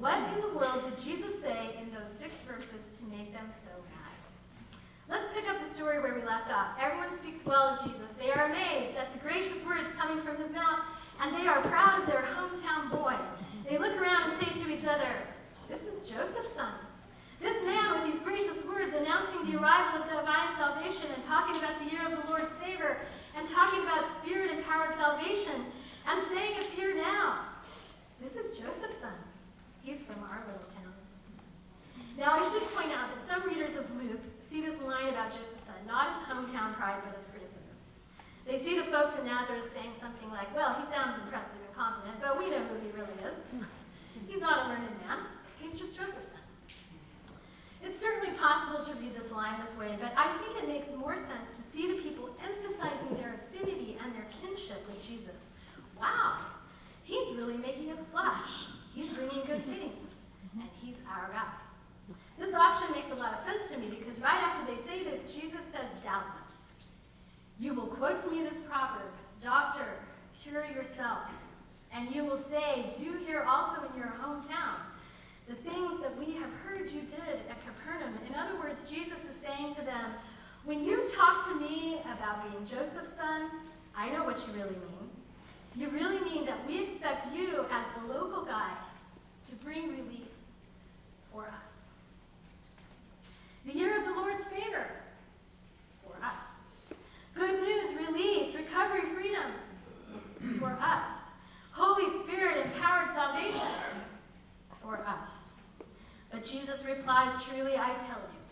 What 0.00 0.18
in 0.34 0.40
the 0.40 0.58
world 0.58 0.82
did 0.82 0.98
Jesus 0.98 1.38
say 1.40 1.78
in 1.78 1.94
those 1.94 2.10
six 2.18 2.34
verses 2.42 2.98
to 2.98 3.04
make 3.06 3.30
them 3.30 3.46
so 3.54 3.70
mad? 3.94 4.10
Let's 5.06 5.30
pick 5.32 5.48
up 5.48 5.62
the 5.62 5.72
story 5.72 6.02
where 6.02 6.14
we 6.14 6.26
left 6.26 6.50
off. 6.50 6.74
Everyone 6.74 7.14
speaks 7.22 7.46
well 7.46 7.70
of 7.70 7.86
Jesus. 7.86 8.10
They 8.18 8.32
are 8.32 8.50
amazed 8.50 8.98
at 8.98 9.12
the 9.14 9.22
gracious 9.22 9.62
words 9.62 9.86
coming 9.94 10.18
from 10.26 10.42
his 10.42 10.50
mouth 10.50 10.82
and 11.22 11.38
they 11.38 11.46
are 11.46 11.62
proud 11.70 12.02
of 12.02 12.06
their 12.10 12.26
hometown 12.34 12.90
boy. 12.90 13.14
They 13.70 13.78
look 13.78 13.94
around 13.94 14.32
and 14.32 14.42
say 14.42 14.50
to 14.50 14.74
each 14.74 14.86
other, 14.86 15.22
This 15.70 15.82
is 15.82 16.02
Joseph's 16.02 16.50
son. 16.56 16.74
This 17.38 17.62
man 17.62 17.94
with 17.94 18.10
these 18.10 18.22
gracious 18.22 18.58
words 18.66 18.94
announcing 18.94 19.46
the 19.46 19.58
arrival 19.58 20.02
of 20.02 20.10
divine 20.10 20.50
salvation 20.58 21.14
and 21.14 21.22
talking 21.22 21.54
about 21.62 21.78
the 21.78 21.94
year 21.94 22.02
of 22.10 22.10
the 22.10 22.26
Lord's 22.26 22.50
favor 22.58 22.98
and 23.42 23.50
talking 23.50 23.82
about 23.82 24.06
spirit 24.22 24.54
empowered 24.54 24.94
salvation 24.94 25.66
and 26.06 26.22
saying 26.30 26.54
it's 26.54 26.70
here 26.78 26.94
now. 26.94 27.42
This 28.22 28.38
is 28.38 28.56
Joseph's 28.56 29.02
son. 29.02 29.18
He's 29.82 29.98
from 30.06 30.22
our 30.22 30.46
little 30.46 30.62
town. 30.70 30.94
Now, 32.14 32.38
I 32.38 32.42
should 32.46 32.62
point 32.70 32.94
out 32.94 33.10
that 33.10 33.26
some 33.26 33.42
readers 33.50 33.74
of 33.74 33.90
Luke 33.98 34.22
see 34.38 34.62
this 34.62 34.78
line 34.86 35.10
about 35.10 35.34
Joseph's 35.34 35.66
son 35.66 35.74
not 35.90 36.14
as 36.14 36.22
hometown 36.22 36.78
pride, 36.78 37.02
but 37.02 37.18
as 37.18 37.26
criticism. 37.34 37.74
They 38.46 38.62
see 38.62 38.78
the 38.78 38.86
folks 38.86 39.18
in 39.18 39.26
Nazareth 39.26 39.74
saying 39.74 39.98
something 39.98 40.30
like, 40.30 40.54
well, 40.54 40.78
he 40.78 40.86
sounds 40.94 41.18
impressive 41.26 41.58
and 41.66 41.74
confident, 41.74 42.22
but 42.22 42.38
we 42.38 42.46
know 42.46 42.62
who 42.62 42.78
he 42.78 42.94
really 42.94 43.18
is. 43.26 43.34
He's 44.30 44.40
not 44.40 44.66
a 44.66 44.68
learned 44.70 44.86
man. 45.02 45.26
He's 45.58 45.74
just 45.74 45.98
Joseph's 45.98 46.30
son. 46.30 46.31
It's 47.84 47.98
certainly 47.98 48.36
possible 48.38 48.84
to 48.84 48.92
read 49.00 49.14
this 49.14 49.30
line 49.32 49.60
this 49.66 49.76
way, 49.76 49.98
but 50.00 50.12
I 50.16 50.38
think 50.38 50.62
it 50.62 50.68
makes 50.68 50.86
more 50.96 51.16
sense 51.16 51.50
to 51.58 51.62
see 51.74 51.90
the 51.90 52.02
people 52.02 52.30
emphasizing 52.38 53.16
their 53.18 53.40
affinity 53.42 53.98
and 54.02 54.14
their 54.14 54.26
kinship 54.40 54.86
with 54.86 55.02
Jesus. 55.04 55.34
Wow, 55.98 56.38
he's 57.02 57.34
really 57.36 57.56
making 57.56 57.90
a 57.90 57.96
splash. 57.96 58.70
He's 58.94 59.08
bringing 59.10 59.44
good 59.46 59.62
things, 59.64 60.10
and 60.54 60.68
he's 60.80 60.94
our 61.10 61.30
guy. 61.32 62.14
This 62.38 62.54
option 62.54 62.94
makes 62.94 63.10
a 63.10 63.14
lot 63.14 63.34
of 63.34 63.44
sense 63.44 63.70
to 63.72 63.78
me 63.78 63.88
because 63.98 64.20
right 64.20 64.40
after 64.42 64.72
they 64.72 64.80
say 64.86 65.02
this, 65.02 65.22
Jesus 65.32 65.60
says, 65.72 65.88
doubtless. 66.04 66.38
You 67.58 67.74
will 67.74 67.86
quote 67.86 68.22
to 68.24 68.30
me 68.30 68.42
this 68.42 68.58
proverb, 68.68 69.10
Doctor, 69.42 69.86
cure 70.42 70.66
yourself. 70.66 71.28
And 71.94 72.14
you 72.14 72.24
will 72.24 72.38
say, 72.38 72.86
Do 72.98 73.18
here 73.26 73.44
also 73.48 73.82
in 73.92 73.98
your 73.98 74.14
hometown 74.20 74.80
the 75.48 75.54
things 75.54 76.00
that 76.00 76.16
we 76.18 76.34
have 76.36 76.50
heard 76.64 76.90
you 76.90 77.00
did 77.00 77.40
at 77.50 77.58
Capernaum. 77.64 78.18
In 78.28 78.34
other 78.34 78.58
words, 78.58 78.80
Jesus 78.88 79.18
is 79.18 79.36
saying 79.42 79.74
to 79.74 79.82
them, 79.82 80.12
When 80.64 80.84
you 80.84 81.04
talk 81.14 81.48
to 81.48 81.54
me 81.60 82.00
about 82.04 82.50
being 82.50 82.66
Joseph's 82.66 83.16
son, 83.16 83.50
I 83.96 84.10
know 84.10 84.24
what 84.24 84.38
you 84.46 84.54
really 84.54 84.76
mean. 84.76 85.10
You 85.74 85.88
really 85.88 86.20
mean 86.20 86.46
that 86.46 86.66
we 86.66 86.84
expect 86.84 87.34
you, 87.34 87.64
as 87.70 87.84
the 88.00 88.12
local 88.12 88.44
guy, 88.44 88.72
to 89.48 89.56
bring 89.64 89.90
release 89.90 90.38
for 91.32 91.46
us. 91.46 91.72
The 93.66 93.74
year 93.74 93.98
of 93.98 94.04
the 94.06 94.12
Lord's 94.12 94.44
favor 94.44 94.86
for 96.04 96.14
us. 96.24 96.96
Good 97.34 97.62
news, 97.62 98.08
release, 98.08 98.54
recovery, 98.54 99.02
freedom 99.14 99.52
for 100.58 100.76
us. 100.80 101.10
Holy 101.72 102.22
Spirit 102.24 102.66
empowered 102.66 103.08
salvation 103.14 103.91
for 104.82 104.96
us. 105.06 105.30
But 106.30 106.44
Jesus 106.44 106.84
replies, 106.84 107.32
Truly 107.44 107.76
I 107.76 107.94
tell 107.94 108.20
you, 108.26 108.42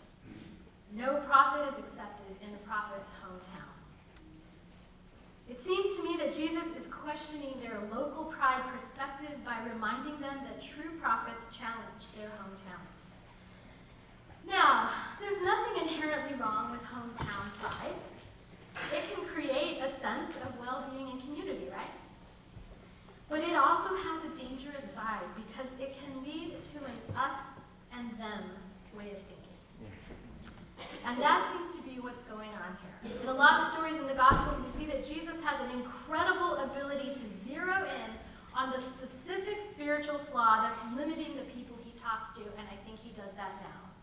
no 0.93 1.21
prophet 1.27 1.67
is 1.71 1.79
accepted 1.79 2.35
in 2.41 2.51
the 2.51 2.57
prophet's 2.59 3.09
hometown. 3.21 3.71
It 5.49 5.59
seems 5.59 5.97
to 5.97 6.03
me 6.03 6.15
that 6.17 6.33
Jesus 6.33 6.65
is 6.79 6.87
questioning 6.87 7.55
their 7.61 7.79
local 7.91 8.25
pride 8.25 8.63
perspective 8.71 9.35
by 9.43 9.57
reminding 9.73 10.19
them 10.21 10.39
that 10.47 10.63
true 10.63 10.91
prophets 11.01 11.47
challenge 11.51 12.07
their 12.17 12.29
hometowns. 12.39 13.01
Now, 14.47 14.89
there's 15.19 15.41
nothing 15.43 15.87
inherently 15.87 16.37
wrong 16.39 16.71
with 16.71 16.81
hometown 16.81 17.51
pride. 17.59 17.99
It 18.93 19.03
can 19.13 19.25
create 19.25 19.81
a 19.81 19.89
sense 19.99 20.31
of 20.43 20.57
well 20.59 20.89
being 20.91 21.09
and 21.11 21.21
community, 21.21 21.67
right? 21.71 21.91
But 23.31 23.47
it 23.47 23.55
also 23.55 23.95
has 23.95 24.27
a 24.27 24.31
dangerous 24.35 24.83
side 24.91 25.23
because 25.39 25.71
it 25.79 25.95
can 25.95 26.19
lead 26.19 26.51
to 26.75 26.77
an 26.83 26.97
us 27.15 27.39
and 27.95 28.11
them 28.19 28.43
way 28.91 29.07
of 29.15 29.23
thinking. 29.23 29.55
And 31.07 31.15
that 31.15 31.47
seems 31.55 31.79
to 31.79 31.81
be 31.87 32.03
what's 32.03 32.27
going 32.27 32.51
on 32.51 32.75
here. 32.83 32.91
In 33.23 33.29
a 33.31 33.33
lot 33.33 33.63
of 33.63 33.71
stories 33.71 33.95
in 33.95 34.05
the 34.05 34.19
Gospels, 34.19 34.59
we 34.59 34.83
see 34.83 34.91
that 34.91 35.07
Jesus 35.07 35.39
has 35.47 35.63
an 35.63 35.71
incredible 35.79 36.59
ability 36.59 37.15
to 37.15 37.25
zero 37.47 37.87
in 37.87 38.11
on 38.51 38.75
the 38.75 38.83
specific 38.99 39.63
spiritual 39.71 40.19
flaw 40.27 40.67
that's 40.67 40.83
limiting 40.91 41.39
the 41.39 41.47
people 41.55 41.79
he 41.87 41.95
talks 42.03 42.35
to, 42.35 42.43
and 42.59 42.67
I 42.67 42.75
think 42.83 42.99
he 42.99 43.15
does 43.15 43.31
that 43.39 43.63
now. 43.63 43.95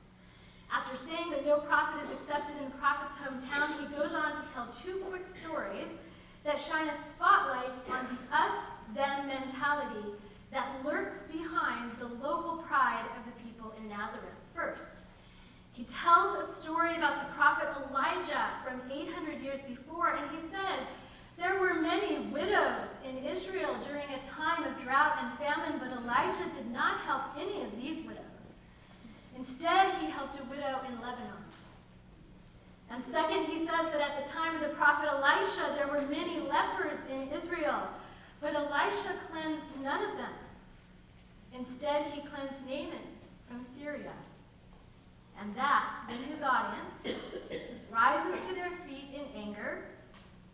After 0.73 0.97
saying 0.97 1.37
that 1.37 1.45
no 1.45 1.61
prophet 1.69 2.01
is 2.01 2.17
accepted 2.17 2.57
in 2.64 2.73
the 2.73 2.77
prophet's 2.81 3.12
hometown, 3.21 3.77
he 3.77 3.93
goes 3.93 4.17
on 4.17 4.41
to 4.41 4.43
tell 4.57 4.73
two 4.73 5.05
quick 5.12 5.29
stories 5.29 5.93
that 6.49 6.57
shine 6.57 6.88
a 6.88 6.97
spotlight 6.97 7.77
on 7.93 8.09
the 8.09 8.17
us 8.33 8.78
them 8.99 9.29
mentality 9.29 10.11
that 10.51 10.85
lurks 10.85 11.23
behind 11.31 11.93
the 12.01 12.07
local 12.07 12.59
pride 12.67 13.07
of 13.17 13.25
the 13.25 13.41
people 13.43 13.73
in 13.79 13.89
Nazareth. 13.89 14.35
First, 14.55 14.83
he 15.73 15.85
tells 15.85 16.37
a 16.43 16.53
story 16.53 16.97
about 16.97 17.29
the 17.29 17.35
prophet 17.35 17.69
Elijah 17.89 18.51
from 18.65 18.83
800 18.91 19.41
years 19.41 19.61
before, 19.63 20.11
and 20.11 20.31
he 20.33 20.43
says, 20.51 20.83
There 21.39 21.61
were 21.61 21.75
many 21.75 22.27
widows 22.27 22.91
in 23.09 23.25
Israel 23.25 23.77
during 23.87 24.09
a 24.11 24.21
time 24.27 24.65
of 24.65 24.83
drought 24.83 25.19
and 25.23 25.39
famine, 25.39 25.79
but 25.79 25.97
Elijah 26.03 26.51
did 26.57 26.69
not 26.73 27.01
help 27.03 27.23
any 27.39 27.63
of 27.63 27.71
these 27.81 28.05
widows. 28.05 28.25
Instead, 29.37 29.95
he 30.01 30.11
helped 30.11 30.41
a 30.41 30.45
widow 30.51 30.81
in 30.89 30.95
Lebanon. 31.01 31.47
And 32.91 33.05
second, 33.05 33.45
he 33.45 33.59
says 33.59 33.87
that 33.93 34.01
at 34.01 34.25
the 34.25 34.29
time 34.31 34.57
of 34.57 34.63
the 34.63 34.75
prophet 34.75 35.09
Elisha, 35.09 35.77
there 35.77 35.87
were 35.87 36.05
many 36.09 36.41
lepers 36.41 36.99
in 37.13 37.29
Israel, 37.29 37.87
but 38.40 38.55
Elisha 38.55 39.14
cleansed 39.31 39.81
none 39.83 40.11
of 40.11 40.16
them. 40.16 40.33
Instead, 41.53 42.07
he 42.12 42.20
cleansed 42.20 42.61
Naaman 42.66 43.07
from 43.48 43.64
Syria. 43.79 44.12
And 45.40 45.55
that's 45.55 46.09
when 46.09 46.22
his 46.24 46.42
audience 46.42 47.20
rises 47.90 48.46
to 48.46 48.55
their 48.55 48.70
feet 48.87 49.11
in 49.14 49.40
anger, 49.40 49.85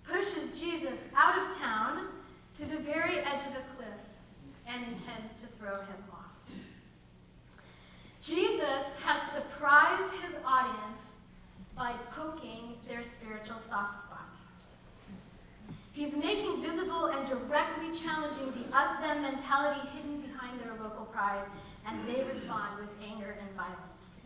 pushes 0.07 0.59
Jesus 0.59 0.99
out 1.17 1.39
of 1.39 1.57
town 1.57 2.09
to 2.57 2.65
the 2.67 2.79
very 2.79 3.19
edge 3.19 3.47
of 3.47 3.55
the 3.55 3.65
cliff, 3.77 3.89
and 4.67 4.83
intends 4.85 5.41
to 5.41 5.47
throw 5.59 5.77
him 5.77 6.05
off. 6.13 6.21
Jesus 8.23 8.85
has 9.03 9.33
surprised 9.33 10.15
his 10.15 10.35
audience 10.47 11.01
by 11.77 11.93
poking 12.15 12.77
their 12.89 13.03
spiritual 13.03 13.59
soft 13.69 14.05
spot. 14.05 14.14
He's 15.95 16.13
making 16.13 16.61
visible 16.61 17.07
and 17.07 17.23
directly 17.23 17.95
challenging 17.95 18.51
the 18.51 18.77
us 18.77 18.99
them 18.99 19.23
mentality 19.23 19.87
hidden 19.95 20.21
behind 20.27 20.59
their 20.59 20.75
local 20.83 21.07
pride, 21.07 21.47
and 21.87 22.03
they 22.03 22.25
respond 22.25 22.83
with 22.83 22.91
anger 22.99 23.39
and 23.39 23.49
violence. 23.55 24.19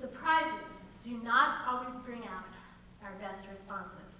Surprises 0.00 0.72
do 1.04 1.20
not 1.20 1.60
always 1.68 1.94
bring 2.06 2.24
out 2.24 2.48
our 3.04 3.12
best 3.20 3.44
responses. 3.52 4.16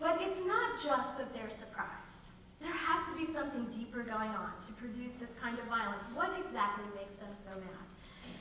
But 0.00 0.18
it's 0.20 0.42
not 0.44 0.82
just 0.82 1.14
that 1.22 1.30
they're 1.32 1.54
surprised. 1.54 2.34
There 2.58 2.74
has 2.74 3.06
to 3.06 3.14
be 3.14 3.30
something 3.30 3.70
deeper 3.70 4.02
going 4.02 4.34
on 4.34 4.58
to 4.66 4.72
produce 4.82 5.14
this 5.22 5.30
kind 5.38 5.54
of 5.54 5.66
violence. 5.70 6.10
What 6.18 6.34
exactly 6.34 6.90
makes 6.98 7.14
them 7.22 7.30
so 7.46 7.54
mad? 7.62 7.86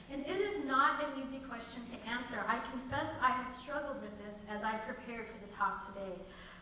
And 0.09 0.25
it 0.25 0.41
is 0.41 0.65
not 0.65 0.97
an 1.05 1.13
easy 1.21 1.45
question 1.45 1.85
to 1.93 2.09
answer. 2.09 2.41
I 2.49 2.57
confess 2.73 3.13
I 3.21 3.37
have 3.37 3.53
struggled 3.53 4.01
with 4.01 4.17
this 4.25 4.41
as 4.49 4.65
I 4.65 4.81
prepared 4.81 5.29
for 5.29 5.37
the 5.45 5.53
talk 5.53 5.85
today. 5.93 6.17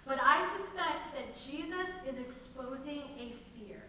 But 0.10 0.18
I 0.24 0.42
suspect 0.58 1.14
that 1.14 1.38
Jesus 1.38 1.88
is 2.10 2.18
exposing 2.18 3.04
a 3.20 3.38
fear. 3.54 3.84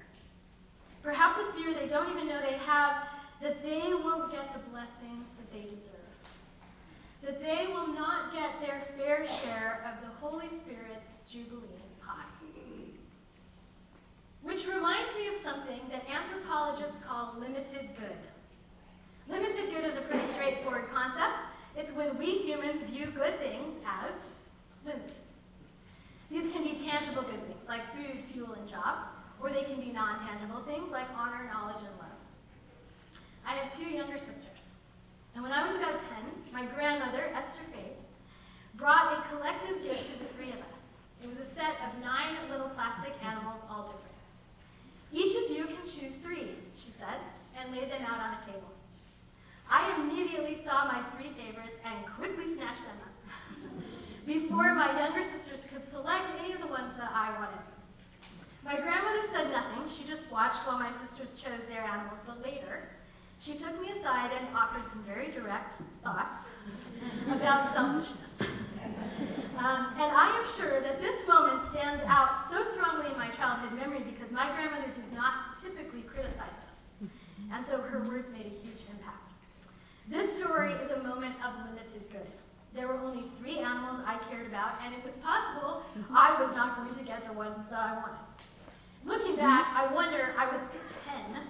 Perhaps 1.03 1.41
a 1.41 1.53
fear 1.55 1.73
they 1.73 1.89
don't 1.89 2.11
even 2.11 2.29
know 2.29 2.39
they 2.43 2.59
have 2.59 3.09
that 3.41 3.63
they 3.63 3.95
won't 3.95 4.31
get 4.31 4.53
the 4.53 4.61
blessings 4.69 5.33
that 5.39 5.51
they 5.51 5.63
deserve. 5.63 6.21
That 7.23 7.41
they 7.41 7.69
will 7.73 7.87
not 7.87 8.35
get 8.35 8.61
their 8.61 8.83
fair 8.99 9.27
share 9.27 9.81
of 9.89 10.05
the 10.05 10.15
Holy 10.21 10.49
Spirit's 10.49 11.09
Jubilee 11.33 11.89
pie. 12.05 12.29
Which 14.43 14.67
reminds 14.67 15.15
me 15.17 15.29
of 15.29 15.35
something 15.43 15.81
that 15.91 16.05
anthropologists 16.07 17.03
call 17.03 17.37
limited 17.41 17.97
good. 17.97 18.21
Limited 19.27 19.71
good 19.71 19.85
is 19.91 19.97
a 19.97 20.03
pretty 20.03 20.27
straightforward 20.35 20.91
concept. 20.93 21.41
It's 21.77 21.93
when 21.93 22.19
we 22.19 22.39
humans 22.41 22.83
view 22.91 23.07
good 23.07 23.39
things 23.39 23.73
as 23.87 24.13
limited. 24.85 25.17
These 26.31 26.53
can 26.53 26.63
be 26.63 26.79
tangible 26.79 27.23
good 27.23 27.43
things 27.51 27.67
like 27.67 27.83
food, 27.93 28.23
fuel, 28.33 28.55
and 28.55 28.69
jobs, 28.69 29.11
or 29.43 29.51
they 29.51 29.65
can 29.65 29.81
be 29.81 29.91
non 29.91 30.21
tangible 30.21 30.63
things 30.63 30.91
like 30.93 31.07
honor, 31.19 31.51
knowledge, 31.53 31.83
and 31.83 31.95
love. 31.99 32.19
I 33.45 33.55
have 33.55 33.77
two 33.77 33.91
younger 33.91 34.17
sisters. 34.17 34.47
And 35.35 35.43
when 35.43 35.53
I 35.53 35.67
was 35.67 35.77
about 35.77 35.99
10, 35.99 36.55
my 36.55 36.67
grandmother, 36.67 37.35
Esther 37.35 37.67
Faith, 37.75 37.99
brought 38.75 39.19
a 39.19 39.29
collective 39.29 39.83
gift 39.83 40.07
to 40.07 40.19
the 40.23 40.31
three 40.39 40.51
of 40.51 40.63
us. 40.71 40.83
It 41.23 41.29
was 41.29 41.39
a 41.47 41.51
set 41.51 41.75
of 41.83 42.01
nine 42.01 42.39
little 42.49 42.69
plastic 42.71 43.13
animals, 43.25 43.63
all 43.69 43.91
different. 43.91 44.07
Each 45.13 45.35
of 45.35 45.51
you 45.51 45.67
can 45.67 45.83
choose 45.83 46.15
three, 46.23 46.55
she 46.79 46.93
said, 46.95 47.19
and 47.59 47.75
laid 47.75 47.91
them 47.91 48.03
out 48.07 48.23
on 48.23 48.39
a 48.39 48.47
table. 48.47 48.71
I 49.69 49.99
immediately 49.99 50.63
saw 50.65 50.87
my 50.87 51.03
three 51.15 51.35
favorites 51.35 51.79
and 51.85 52.07
quickly 52.15 52.55
snatched 52.55 52.87
them 52.87 53.03
up 53.03 53.11
before 54.27 54.75
my 54.75 54.97
younger 54.97 55.23
sisters 55.35 55.59
could 55.73 55.83
select 55.91 56.25
any 56.39 56.53
of 56.53 56.61
the 56.61 56.67
ones 56.67 56.95
that 56.99 57.11
I 57.13 57.33
wanted. 57.39 57.67
My 58.65 58.77
grandmother 58.77 59.27
said 59.33 59.51
nothing. 59.51 59.91
She 59.91 60.07
just 60.07 60.31
watched 60.31 60.67
while 60.67 60.79
my 60.79 60.91
sisters 61.03 61.35
chose 61.35 61.59
their 61.69 61.83
animals, 61.83 62.21
but 62.27 62.41
later, 62.45 62.89
she 63.41 63.55
took 63.55 63.81
me 63.81 63.91
aside 63.91 64.31
and 64.39 64.47
offered 64.55 64.85
some 64.93 65.03
very 65.03 65.33
direct 65.33 65.83
thoughts 66.05 66.47
about 67.29 67.75
selfishness. 67.75 68.49
Um, 69.59 69.93
and 69.99 70.13
I 70.15 70.31
am 70.39 70.47
sure 70.57 70.81
that 70.81 71.01
this 71.01 71.27
moment 71.27 71.67
stands 71.73 72.03
out 72.07 72.31
so 72.49 72.63
strongly 72.65 73.11
in 73.11 73.19
my 73.19 73.31
childhood 73.31 73.73
memory 73.73 74.05
because 74.09 74.31
my 74.31 74.47
grandmother 74.55 74.93
did 74.95 75.13
not 75.13 75.61
typically 75.61 76.03
criticize 76.03 76.39
us. 76.39 77.09
And 77.53 77.67
so 77.67 77.81
her 77.81 78.01
words 78.07 78.31
made 78.31 78.47
a 78.47 78.57
huge 78.63 78.81
story 80.81 80.93
is 80.93 80.99
a 80.99 81.03
moment 81.03 81.35
of 81.45 81.53
limited 81.67 82.11
good. 82.11 82.27
There 82.75 82.87
were 82.87 82.95
only 82.95 83.25
three 83.39 83.59
animals 83.59 84.03
I 84.07 84.19
cared 84.31 84.47
about, 84.47 84.79
and 84.85 84.95
it 84.95 85.05
was 85.05 85.15
possible 85.23 85.83
I 86.13 86.37
I 86.37 86.43
was 86.43 86.55
not 86.55 86.77
going 86.77 86.95
to 86.95 87.05
get 87.05 87.27
the 87.27 87.33
ones 87.33 87.67
that 87.71 87.79
I 87.79 87.95
wanted. 87.95 88.21
Looking 89.05 89.37
mm-hmm. 89.37 89.47
back, 89.47 89.73
I 89.75 89.93
wonder, 89.93 90.35
I 90.39 90.47
was 90.47 90.61
10, 91.07 91.43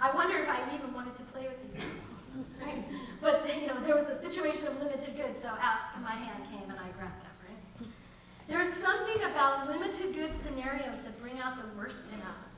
I 0.00 0.14
wonder 0.14 0.38
if 0.38 0.48
I 0.48 0.62
even 0.74 0.92
wanted 0.94 1.16
to 1.16 1.22
play 1.34 1.46
with 1.46 1.60
these 1.62 1.76
animals, 1.76 2.48
right? 2.62 2.84
But, 3.20 3.44
you 3.60 3.66
know, 3.66 3.78
there 3.84 3.96
was 3.96 4.08
a 4.08 4.20
situation 4.20 4.66
of 4.66 4.78
limited 4.78 5.14
good, 5.16 5.34
so 5.42 5.48
out 5.48 5.92
my 6.02 6.12
hand 6.12 6.44
came 6.50 6.70
and 6.70 6.78
I 6.78 6.88
grabbed 6.96 7.20
that, 7.22 7.36
right? 7.44 7.88
There's 8.48 8.72
something 8.80 9.22
about 9.30 9.68
limited 9.68 10.14
good 10.14 10.32
scenarios 10.42 10.96
that 11.04 11.20
bring 11.20 11.38
out 11.38 11.58
the 11.60 11.68
worst 11.76 12.02
in 12.14 12.20
us. 12.22 12.48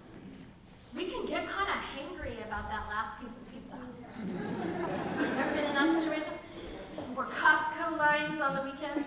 We 0.95 1.11
can 1.11 1.27
get 1.27 1.49
kind 1.51 1.69
of 1.69 1.79
hangry 1.99 2.39
about 2.47 2.71
that 2.71 2.87
last 2.87 3.21
piece 3.21 3.35
of 3.35 3.45
pizza. 3.51 4.84
Ever 5.15 5.55
been 5.55 5.65
in 5.65 5.75
that 5.75 6.03
situation? 6.03 6.33
Or 7.17 7.27
Costco 7.27 7.97
lines 7.97 8.41
on 8.41 8.57
the 8.57 8.63
weekend? 8.63 9.07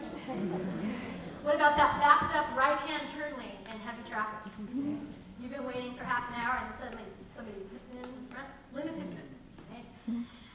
What 1.43 1.55
about 1.55 1.75
that 1.75 1.99
backed 1.99 2.35
up 2.35 2.47
right-hand 2.55 3.03
turn 3.11 3.35
lane 3.37 3.59
in 3.67 3.79
heavy 3.83 4.07
traffic? 4.07 4.51
You've 4.55 5.51
been 5.51 5.67
waiting 5.67 5.95
for 5.95 6.03
half 6.03 6.27
an 6.31 6.35
hour 6.39 6.63
and 6.63 6.71
suddenly 6.79 7.03
somebody 7.35 7.59
in. 7.59 8.07
Limited 8.73 9.09
goods. 9.09 9.35
Right? 9.71 9.85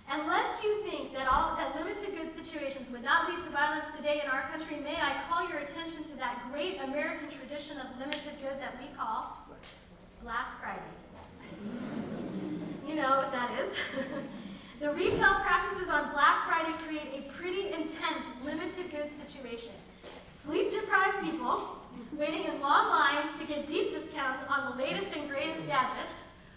And 0.09 0.27
lest 0.29 0.62
you 0.62 0.85
think 0.88 1.12
that 1.12 1.29
all 1.29 1.57
that 1.57 1.75
limited 1.77 2.17
goods 2.17 2.35
situations 2.35 2.88
would 2.91 3.03
not 3.03 3.29
lead 3.29 3.43
to 3.45 3.51
violence 3.51 3.95
today 3.97 4.21
in 4.25 4.31
our 4.31 4.49
country, 4.49 4.77
may 4.81 4.97
I 4.97 5.21
call 5.29 5.49
your 5.49 5.59
attention 5.59 6.05
to 6.05 6.15
that 6.17 6.45
great 6.53 6.81
American 6.81 7.29
tradition 7.29 7.79
of 7.79 7.99
limited 7.99 8.41
good 8.41 8.61
that 8.61 8.77
we 8.81 8.88
call 8.97 9.49
Black 10.23 10.61
Friday. 10.61 10.81
You 12.87 12.95
know 12.95 13.17
what 13.19 13.33
that 13.33 13.51
is. 13.65 13.75
the 14.83 14.92
retail 14.95 15.38
practices 15.47 15.88
on 15.88 16.11
Black 16.11 16.49
Friday 16.49 16.77
create 16.85 17.14
a 17.14 17.31
pretty 17.38 17.68
intense 17.68 18.27
limited 18.45 18.90
goods 18.90 19.14
situation. 19.25 19.71
Sleep 20.42 20.73
deprived 20.73 21.23
people 21.23 21.79
waiting 22.18 22.47
in 22.47 22.61
long 22.61 22.88
lines 22.88 23.38
to 23.38 23.47
get 23.47 23.68
deep 23.68 23.92
discounts 23.92 24.42
on 24.49 24.73
the 24.73 24.83
latest 24.83 25.14
and 25.14 25.31
greatest 25.31 25.68
gadgets, 25.68 26.11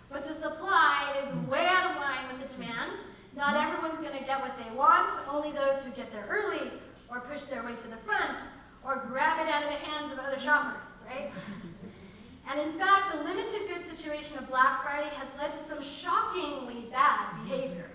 but 0.09 0.27
the 0.27 0.33
supply 0.41 1.13
is 1.23 1.31
way 1.47 1.67
out 1.69 1.91
of 1.91 1.97
line 1.97 2.25
with 2.31 2.49
the 2.49 2.51
demand. 2.55 2.97
Not 3.37 3.55
everyone's 3.55 3.99
going 3.99 4.17
to 4.17 4.25
get 4.25 4.41
what 4.41 4.57
they 4.57 4.75
want, 4.75 5.13
only 5.29 5.51
those 5.51 5.83
who 5.83 5.91
get 5.91 6.11
there 6.11 6.25
early 6.27 6.71
or 7.11 7.19
push 7.19 7.43
their 7.43 7.63
way 7.63 7.75
to 7.75 7.87
the 7.87 7.97
front 7.97 8.39
or 8.83 9.05
grab 9.07 9.45
it 9.45 9.53
out 9.53 9.61
of 9.61 9.69
the 9.69 9.85
hands 9.85 10.11
of 10.11 10.17
other 10.17 10.39
shoppers, 10.39 10.81
right? 11.05 11.29
And 12.49 12.59
in 12.59 12.73
fact, 12.79 13.17
the 13.17 13.23
limited 13.23 13.69
goods 13.69 13.85
situation 13.95 14.39
of 14.39 14.47
Black 14.47 14.81
Friday 14.81 15.13
has 15.13 15.27
led 15.37 15.51
to 15.51 15.69
some 15.69 15.83
shockingly 15.83 16.87
bad 16.89 17.43
behavior. 17.43 17.91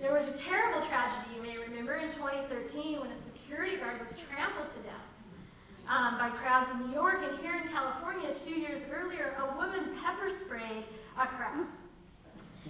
There 0.00 0.12
was 0.12 0.28
a 0.28 0.38
terrible 0.38 0.86
tragedy, 0.86 1.34
you 1.34 1.42
may 1.42 1.56
remember, 1.56 1.96
in 1.96 2.12
2013 2.12 3.00
when 3.00 3.10
a 3.10 3.16
security 3.56 3.82
guard 3.82 3.98
was 3.98 4.14
trampled 4.28 4.68
to 4.68 4.80
death 4.84 5.88
um, 5.88 6.18
by 6.18 6.28
crowds 6.28 6.70
in 6.72 6.86
New 6.86 6.92
York, 6.92 7.20
and 7.26 7.38
here 7.40 7.54
in 7.56 7.68
California, 7.68 8.28
two 8.34 8.52
years 8.52 8.80
earlier, 8.92 9.34
a 9.40 9.56
woman 9.56 9.96
pepper 10.04 10.28
sprayed 10.28 10.84
a 11.18 11.26
crowd. 11.26 11.64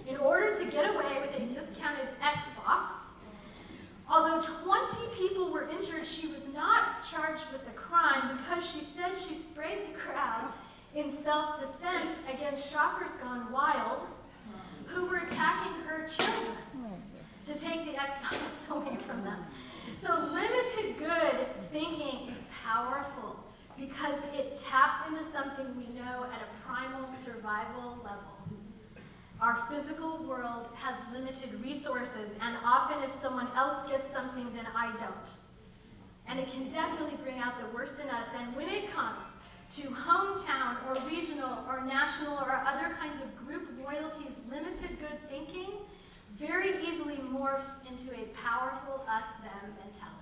In 0.07 0.15
order 0.15 0.57
to 0.57 0.65
get 0.71 0.89
away 0.89 1.19
with 1.19 1.35
a 1.35 1.45
discounted 1.53 2.07
Xbox, 2.21 2.91
although 4.09 4.41
20 4.63 5.17
people 5.17 5.51
were 5.51 5.67
injured, 5.67 6.05
she 6.05 6.27
was 6.27 6.43
not 6.53 7.03
charged 7.11 7.43
with 7.51 7.65
the 7.65 7.73
crime 7.73 8.37
because 8.37 8.65
she 8.65 8.79
said 8.79 9.17
she 9.17 9.35
sprayed 9.35 9.89
the 9.89 9.99
crowd 9.99 10.53
in 10.95 11.11
self 11.21 11.59
defense 11.59 12.21
against 12.33 12.71
shoppers 12.71 13.11
gone 13.21 13.51
wild 13.51 14.03
who 14.85 15.07
were 15.07 15.17
attacking 15.17 15.73
her 15.85 16.07
children 16.07 16.55
to 17.45 17.53
take 17.55 17.83
the 17.83 17.91
Xbox 17.91 18.69
away 18.69 18.97
from 19.05 19.25
them. 19.25 19.43
So, 20.03 20.13
limited 20.31 20.97
good 20.99 21.47
thinking 21.71 22.29
is 22.29 22.37
powerful 22.63 23.39
because 23.77 24.15
it 24.33 24.57
taps 24.57 25.09
into 25.09 25.23
something 25.31 25.75
we 25.75 25.87
know 25.99 26.25
at 26.31 26.41
a 26.41 26.65
primal 26.65 27.09
survival 27.25 27.97
level. 28.03 28.37
Our 29.41 29.67
physical 29.69 30.23
world 30.23 30.67
has 30.75 30.95
limited 31.11 31.61
resources, 31.63 32.29
and 32.41 32.57
often 32.63 33.03
if 33.03 33.11
someone 33.21 33.47
else 33.55 33.89
gets 33.89 34.11
something, 34.13 34.51
then 34.53 34.67
I 34.75 34.95
don't. 34.97 35.29
And 36.27 36.39
it 36.39 36.51
can 36.51 36.67
definitely 36.67 37.17
bring 37.23 37.39
out 37.39 37.53
the 37.59 37.75
worst 37.75 37.99
in 37.99 38.09
us. 38.09 38.27
And 38.37 38.55
when 38.55 38.69
it 38.69 38.91
comes 38.91 39.25
to 39.77 39.83
hometown 39.89 40.77
or 40.87 41.07
regional 41.07 41.59
or 41.67 41.81
national 41.85 42.37
or 42.37 42.63
other 42.65 42.95
kinds 42.99 43.21
of 43.21 43.47
group 43.47 43.67
loyalties, 43.83 44.33
limited 44.49 44.99
good 44.99 45.19
thinking 45.29 45.71
very 46.39 46.85
easily 46.85 47.15
morphs 47.15 47.69
into 47.89 48.13
a 48.13 48.25
powerful 48.35 49.03
us 49.09 49.25
them 49.41 49.73
mentality. 49.83 50.17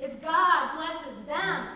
If 0.00 0.20
God 0.22 0.76
blesses 0.76 1.24
them, 1.26 1.68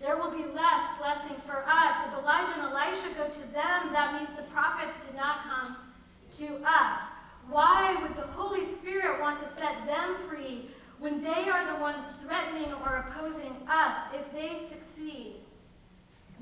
there 0.00 0.16
will 0.16 0.30
be 0.30 0.44
less 0.52 0.98
blessing 0.98 1.36
for 1.46 1.64
us. 1.66 1.96
If 2.06 2.18
Elijah 2.18 2.52
and 2.60 2.72
Elisha 2.72 3.08
go 3.16 3.26
to 3.26 3.52
them, 3.52 3.92
that 3.92 4.14
means 4.18 4.28
the 4.36 4.50
prophets 4.52 4.96
did 5.06 5.16
not 5.16 5.44
come 5.44 5.76
to 6.38 6.62
us. 6.66 7.00
Why 7.48 7.96
would 8.02 8.16
the 8.16 8.26
Holy 8.32 8.66
Spirit 8.76 9.20
want 9.20 9.38
to 9.40 9.48
set 9.54 9.86
them 9.86 10.16
free 10.28 10.70
when 10.98 11.22
they 11.22 11.48
are 11.48 11.72
the 11.72 11.80
ones 11.80 12.02
threatening 12.22 12.72
or 12.84 13.06
opposing 13.08 13.56
us? 13.68 13.96
If 14.12 14.30
they 14.32 14.68
succeed, 14.68 15.36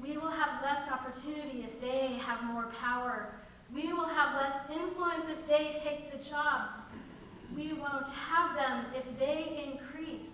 we 0.02 0.16
will 0.16 0.30
have 0.30 0.62
less 0.62 0.90
opportunity 0.90 1.64
if 1.64 1.80
they 1.80 2.14
have 2.14 2.42
more 2.44 2.66
power. 2.80 3.34
We 3.74 3.92
will 3.92 4.08
have 4.08 4.34
less 4.34 4.70
influence 4.70 5.24
if 5.30 5.48
they 5.48 5.78
take 5.82 6.12
the 6.12 6.18
jobs. 6.18 6.72
We 7.56 7.72
won't 7.72 8.08
have 8.08 8.56
them 8.56 8.86
if 8.94 9.18
they 9.18 9.72
increase 9.72 10.32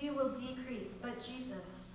we 0.00 0.10
will 0.10 0.30
decrease. 0.30 0.88
But 1.00 1.24
Jesus, 1.24 1.92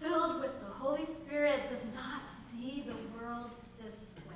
filled 0.00 0.40
with 0.40 0.58
the 0.60 0.72
Holy 0.72 1.04
Spirit, 1.04 1.62
does 1.62 1.94
not 1.94 2.22
see 2.50 2.84
the 2.86 2.96
world 3.18 3.50
this 3.78 3.94
way. 4.28 4.34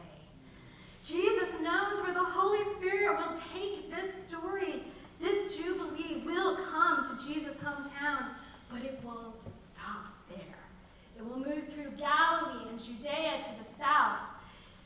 Jesus 1.04 1.50
knows 1.60 2.02
where 2.02 2.14
the 2.14 2.24
Holy 2.24 2.64
Spirit 2.76 3.18
will 3.18 3.38
take 3.52 3.90
this 3.90 4.24
story. 4.28 4.84
This 5.20 5.56
Jubilee 5.56 6.22
will 6.24 6.56
come 6.56 7.04
to 7.04 7.26
Jesus' 7.26 7.58
hometown, 7.58 8.28
but 8.70 8.82
it 8.82 9.00
won't 9.04 9.36
stop 9.40 10.14
there. 10.28 10.58
It 11.16 11.24
will 11.24 11.38
move 11.38 11.68
through 11.74 11.92
Galilee 11.98 12.68
and 12.70 12.80
Judea 12.80 13.38
to 13.38 13.50
the 13.62 13.78
south, 13.78 14.18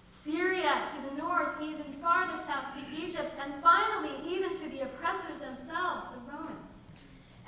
Syria 0.09 0.82
to 0.85 1.11
the 1.11 1.22
north, 1.22 1.62
even 1.62 1.85
farther 2.02 2.37
south 2.46 2.74
to 2.74 3.02
Egypt, 3.02 3.35
and 3.42 3.54
finally, 3.62 4.11
even 4.26 4.50
to 4.50 4.68
the 4.68 4.82
oppressors 4.82 5.38
themselves, 5.40 6.04
the 6.12 6.32
Romans 6.32 6.66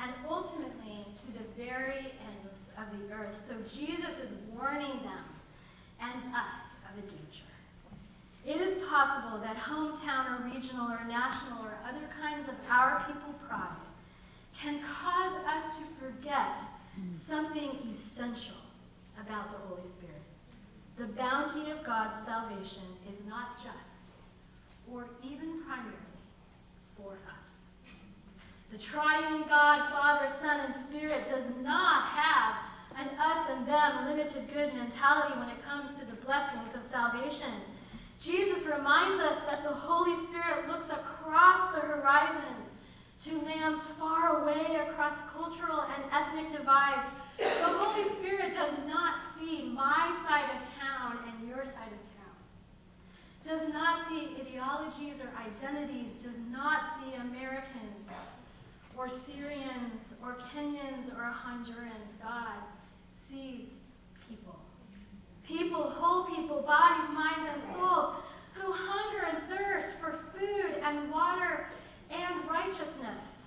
and 0.01 0.13
ultimately 0.29 1.07
to 1.19 1.27
the 1.33 1.45
very 1.57 2.13
ends 2.23 2.71
of 2.79 2.87
the 2.99 3.15
earth. 3.15 3.45
So 3.49 3.55
Jesus 3.77 4.19
is 4.23 4.33
warning 4.55 4.99
them 5.03 5.25
and 6.01 6.35
us 6.35 6.63
of 6.87 6.99
a 6.99 7.03
danger. 7.03 7.45
It 8.47 8.61
is 8.61 8.83
possible 8.89 9.39
that 9.41 9.57
hometown 9.57 10.41
or 10.41 10.45
regional 10.45 10.91
or 10.91 11.05
national 11.05 11.65
or 11.65 11.75
other 11.87 12.09
kinds 12.23 12.49
of 12.49 12.55
our 12.71 13.05
people 13.07 13.35
pride 13.49 13.69
can 14.59 14.81
cause 14.81 15.35
us 15.47 15.77
to 15.77 15.83
forget 16.01 16.59
something 17.27 17.71
essential 17.91 18.57
about 19.21 19.51
the 19.51 19.58
Holy 19.69 19.87
Spirit. 19.87 20.23
The 20.97 21.07
bounty 21.07 21.71
of 21.71 21.85
God's 21.85 22.25
salvation 22.25 22.83
is 23.13 23.19
not 23.29 23.63
just 23.63 23.89
or 24.91 25.07
even 25.23 25.63
primarily 25.63 26.19
for 26.97 27.13
us. 27.29 27.47
The 28.73 28.79
triune 28.79 29.45
God, 29.49 29.91
Father, 29.91 30.29
Son, 30.29 30.61
and 30.61 30.75
Spirit 30.75 31.29
does 31.29 31.45
not 31.63 32.05
have 32.09 32.57
an 32.97 33.09
us 33.19 33.49
and 33.51 33.67
them 33.67 34.07
limited 34.07 34.49
good 34.53 34.75
mentality 34.75 35.39
when 35.39 35.49
it 35.49 35.63
comes 35.65 35.99
to 35.99 36.05
the 36.05 36.17
blessings 36.25 36.75
of 36.75 36.83
salvation. 36.83 37.53
Jesus 38.21 38.67
reminds 38.67 39.21
us 39.21 39.39
that 39.49 39.63
the 39.63 39.73
Holy 39.73 40.17
Spirit 40.27 40.67
looks 40.67 40.91
across 40.91 41.73
the 41.75 41.81
horizon 41.81 42.57
to 43.25 43.39
lands 43.47 43.81
far 43.99 44.43
away 44.43 44.77
across 44.89 45.17
cultural 45.33 45.85
and 45.95 46.05
ethnic 46.13 46.51
divides. 46.51 47.07
The 47.39 47.71
Holy 47.79 48.09
Spirit 48.17 48.55
does 48.55 48.75
not 48.87 49.28
see 49.39 49.71
my 49.75 50.15
side 50.27 50.45
of 50.57 50.61
town 50.79 51.19
and 51.29 51.49
your 51.49 51.65
side 51.65 51.93
of 51.93 52.03
town, 52.17 52.39
does 53.47 53.73
not 53.73 54.09
see 54.09 54.37
ideologies 54.41 55.17
or 55.21 55.31
identities, 55.41 56.23
does 56.23 56.39
not 56.51 56.83
see 56.99 57.15
Americans 57.15 58.11
or 58.97 59.09
Syrians 59.09 60.15
or 60.23 60.37
Kenyans 60.53 61.09
or 61.17 61.33
Hondurans. 61.33 62.21
God 62.23 62.59
sees 63.15 63.65
people. 64.29 64.59
People, 65.47 65.83
whole 65.83 66.25
people, 66.25 66.63
bodies, 66.63 67.09
minds, 67.15 67.49
and 67.55 67.63
souls 67.75 68.17
who 68.55 68.73
hunger 68.73 69.25
and 69.31 69.39
thirst 69.49 69.97
for 70.01 70.19
food 70.37 70.83
and 70.83 71.11
water 71.11 71.69
and 72.11 72.51
righteousness, 72.51 73.47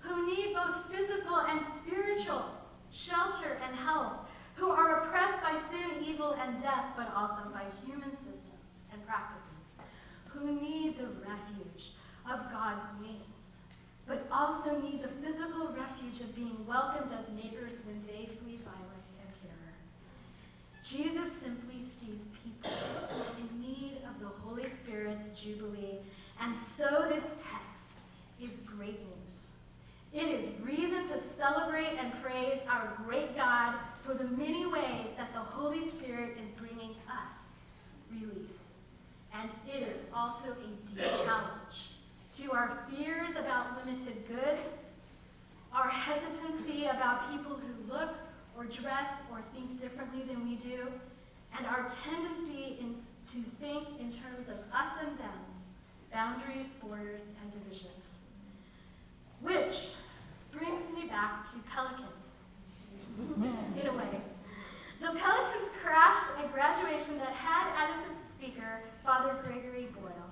who 0.00 0.26
need 0.26 0.54
both 0.54 0.84
physical 0.90 1.38
and 1.38 1.60
spiritual 1.80 2.44
shelter 2.92 3.58
and 3.66 3.74
health, 3.74 4.28
who 4.62 4.70
are 4.70 5.02
oppressed 5.02 5.42
by 5.42 5.58
sin, 5.72 6.04
evil, 6.04 6.36
and 6.40 6.54
death, 6.62 6.94
but 6.96 7.12
also 7.16 7.42
by 7.52 7.64
human 7.84 8.12
systems 8.12 8.86
and 8.92 9.04
practices, 9.04 9.66
who 10.28 10.52
need 10.60 10.96
the 10.96 11.08
refuge 11.26 11.98
of 12.30 12.48
God's 12.48 12.84
wings 13.00 13.32
but 14.06 14.26
also 14.30 14.78
need 14.80 15.02
the 15.02 15.08
physical 15.24 15.68
refuge 15.68 16.20
of 16.20 16.34
being 16.34 16.56
welcomed 16.66 17.10
as 17.12 17.24
neighbors 17.34 17.78
when 17.86 18.02
they 18.06 18.26
flee 18.26 18.58
violence 18.58 19.08
and 19.24 19.32
terror. 19.40 19.74
Jesus 20.84 21.32
simply 21.40 21.84
sees 21.84 22.20
people 22.42 22.70
in 23.38 23.60
need 23.60 23.98
of 24.08 24.20
the 24.20 24.28
Holy 24.44 24.68
Spirit's 24.68 25.28
jubilee. 25.40 25.98
And 26.40 26.54
so 26.56 27.06
this 27.08 27.24
text 27.40 28.02
is 28.40 28.50
great 28.66 28.98
news. 29.00 29.52
It 30.12 30.28
is 30.28 30.48
reason 30.60 31.02
to 31.04 31.22
celebrate 31.22 31.96
and 31.98 32.12
praise 32.22 32.58
our 32.68 32.92
great 33.06 33.36
God 33.36 33.76
for 34.12 34.24
the 34.24 34.30
many 34.36 34.66
ways 34.66 35.08
that 35.16 35.32
the 35.32 35.40
Holy 35.40 35.88
Spirit 35.90 36.36
is 36.36 36.48
bringing 36.58 36.90
us 37.08 37.34
release. 38.10 38.58
And 39.34 39.48
it 39.66 39.88
is 39.88 39.96
also 40.14 40.48
a 40.50 40.94
deep 40.94 41.04
challenge 41.24 41.96
to 42.38 42.52
our 42.52 42.86
fears 42.90 43.30
about 43.30 43.86
limited 43.86 44.26
good, 44.28 44.58
our 45.72 45.88
hesitancy 45.88 46.86
about 46.86 47.30
people 47.32 47.52
who 47.52 47.92
look 47.92 48.14
or 48.56 48.64
dress 48.64 49.10
or 49.30 49.40
think 49.54 49.80
differently 49.80 50.22
than 50.22 50.46
we 50.46 50.56
do, 50.56 50.88
and 51.56 51.66
our 51.66 51.88
tendency 52.04 52.78
in, 52.80 52.96
to 53.28 53.48
think 53.60 53.88
in 53.98 54.10
terms 54.10 54.48
of 54.48 54.56
us 54.74 54.92
and 55.00 55.18
them, 55.18 55.40
boundaries, 56.12 56.66
borders, 56.82 57.22
and 57.42 57.52
divisions. 57.52 57.88
Which 59.40 59.92
brings 60.52 60.82
me 60.94 61.08
back 61.08 61.44
to 61.46 61.58
pelicans. 61.74 62.21
In 63.80 63.86
a 63.86 63.92
way. 63.92 64.20
The 65.00 65.18
Pelicans 65.18 65.68
crashed 65.82 66.32
a 66.42 66.48
graduation 66.48 67.18
that 67.18 67.32
had 67.32 67.72
as 67.76 67.96
its 68.10 68.32
speaker 68.32 68.80
Father 69.04 69.36
Gregory 69.44 69.88
Boyle. 69.98 70.30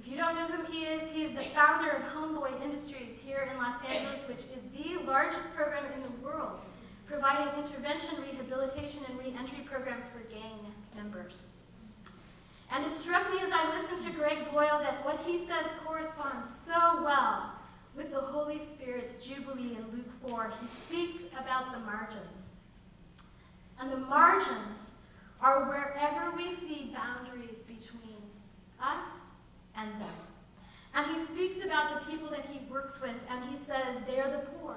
If 0.00 0.06
you 0.06 0.16
don't 0.16 0.34
know 0.34 0.46
who 0.46 0.70
he 0.70 0.84
is, 0.84 1.02
he 1.10 1.24
is 1.24 1.34
the 1.36 1.44
founder 1.54 1.90
of 1.90 2.02
Homeboy 2.02 2.62
Industries 2.62 3.18
here 3.24 3.48
in 3.50 3.56
Los 3.58 3.82
Angeles, 3.84 4.20
which 4.28 4.44
is 4.54 4.62
the 4.76 5.04
largest 5.10 5.52
program 5.54 5.84
in 5.96 6.02
the 6.02 6.24
world 6.24 6.60
providing 7.08 7.48
intervention, 7.64 8.10
rehabilitation, 8.20 9.00
and 9.08 9.18
reentry 9.18 9.64
programs 9.64 10.04
for 10.12 10.20
gang 10.32 10.58
members. 10.94 11.38
And 12.70 12.84
it 12.84 12.94
struck 12.94 13.30
me 13.32 13.40
as 13.40 13.50
I 13.50 13.80
listened 13.80 14.12
to 14.12 14.18
Greg 14.18 14.50
Boyle 14.52 14.78
that 14.80 15.04
what 15.04 15.18
he 15.26 15.38
says 15.46 15.66
corresponds 15.84 16.48
so 16.66 17.02
well 17.02 17.52
with 17.96 18.10
the 18.12 18.20
Holy 18.20 18.58
Spirit's 18.58 18.77
In 19.56 19.84
Luke 19.92 20.28
4. 20.28 20.52
He 20.60 20.68
speaks 20.84 21.22
about 21.32 21.72
the 21.72 21.78
margins. 21.78 22.22
And 23.80 23.90
the 23.90 23.96
margins 23.96 24.90
are 25.40 25.64
wherever 25.64 26.36
we 26.36 26.54
see 26.56 26.94
boundaries 26.94 27.58
between 27.66 28.20
us 28.80 29.08
and 29.74 29.90
them. 30.00 30.08
And 30.94 31.16
he 31.16 31.24
speaks 31.26 31.64
about 31.64 31.94
the 31.94 32.10
people 32.10 32.28
that 32.30 32.46
he 32.52 32.60
works 32.70 33.00
with, 33.00 33.14
and 33.30 33.44
he 33.44 33.56
says 33.64 33.96
they're 34.06 34.30
the 34.30 34.46
poor, 34.58 34.76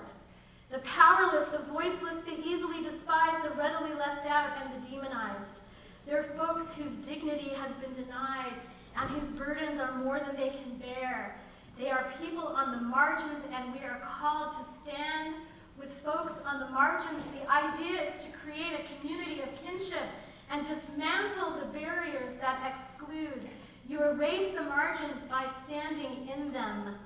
the 0.72 0.80
powerless, 0.80 1.50
the 1.50 1.66
voiceless, 1.72 2.24
the 2.26 2.40
easily 2.40 2.82
despised, 2.84 3.44
the 3.44 3.56
readily 3.58 3.94
left 3.94 4.26
out, 4.26 4.52
and 4.64 4.82
the 4.82 4.90
demonized. 4.90 5.62
They're 6.06 6.24
folks 6.38 6.74
whose 6.74 6.94
dignity 7.06 7.50
has 7.50 7.72
been 7.84 7.94
denied 7.94 8.54
and 8.98 9.10
whose 9.10 9.30
burdens 9.32 9.80
are 9.82 9.92
more 9.98 10.20
than 10.20 10.36
they 10.36 10.50
can 10.50 10.78
bear. 10.78 11.41
They 11.82 11.90
are 11.90 12.14
people 12.22 12.46
on 12.46 12.74
the 12.74 12.78
margins, 12.78 13.44
and 13.52 13.74
we 13.74 13.80
are 13.80 14.00
called 14.06 14.54
to 14.54 14.64
stand 14.84 15.34
with 15.80 15.92
folks 16.04 16.36
on 16.46 16.60
the 16.60 16.70
margins. 16.70 17.24
The 17.34 17.52
idea 17.52 18.04
is 18.04 18.24
to 18.24 18.30
create 18.38 18.74
a 18.80 19.00
community 19.00 19.42
of 19.42 19.50
kinship 19.66 20.06
and 20.52 20.62
dismantle 20.62 21.60
the 21.60 21.66
barriers 21.74 22.34
that 22.40 22.72
exclude. 22.72 23.50
You 23.90 24.04
erase 24.04 24.54
the 24.54 24.62
margins 24.62 25.24
by 25.28 25.48
standing 25.66 26.30
in 26.32 26.54
them, 26.54 26.98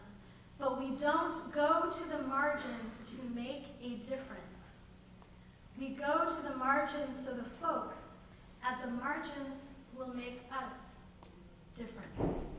but 0.59 0.77
we 0.77 0.89
don't 0.97 1.53
go 1.53 1.89
to 1.89 2.09
the 2.09 2.23
margins 2.27 2.91
to 3.07 3.33
make 3.33 3.67
a 3.81 3.91
difference. 3.99 4.59
We 5.79 5.91
go 5.91 6.35
to 6.35 6.49
the 6.49 6.57
margins 6.57 7.15
so 7.23 7.33
the 7.33 7.49
folks 7.65 7.95
at 8.61 8.81
the 8.83 8.91
margins 8.91 9.55
will 9.97 10.13
make 10.13 10.41
us 10.51 10.77
different. 11.77 12.54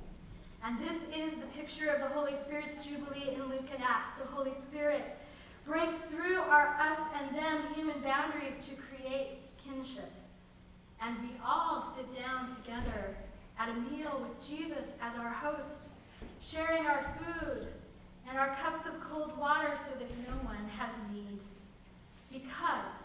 And 0.64 0.78
this 0.80 0.96
is 1.14 1.32
the 1.38 1.46
picture 1.56 1.88
of 1.90 2.00
the 2.00 2.08
Holy 2.08 2.34
Spirit's 2.44 2.84
Jubilee 2.84 3.34
in 3.34 3.48
Luke 3.48 3.68
and 3.72 3.82
Acts. 3.82 4.18
The 4.18 4.26
Holy 4.26 4.52
Spirit 4.66 5.16
breaks 5.64 5.96
through 5.98 6.38
our 6.38 6.76
us 6.80 6.98
and 7.20 7.36
them 7.36 7.62
human 7.74 8.00
boundaries 8.00 8.54
to 8.68 8.74
create 8.74 9.38
kinship. 9.62 10.10
And 11.02 11.16
we 11.20 11.30
all 11.44 11.94
sit 11.96 12.20
down 12.20 12.48
together 12.56 13.16
at 13.58 13.68
a 13.68 13.74
meal 13.74 14.22
with 14.22 14.48
Jesus 14.48 14.92
as 15.00 15.18
our 15.18 15.30
host, 15.30 15.88
sharing 16.42 16.86
our 16.86 17.04
food 17.18 17.68
and 18.28 18.38
our 18.38 18.56
cups 18.56 18.86
of 18.86 19.00
cold 19.00 19.36
water 19.38 19.76
so 19.76 19.98
that 19.98 20.10
no 20.28 20.34
one 20.44 20.68
has 20.76 20.90
need. 21.12 21.38
Because 22.32 22.96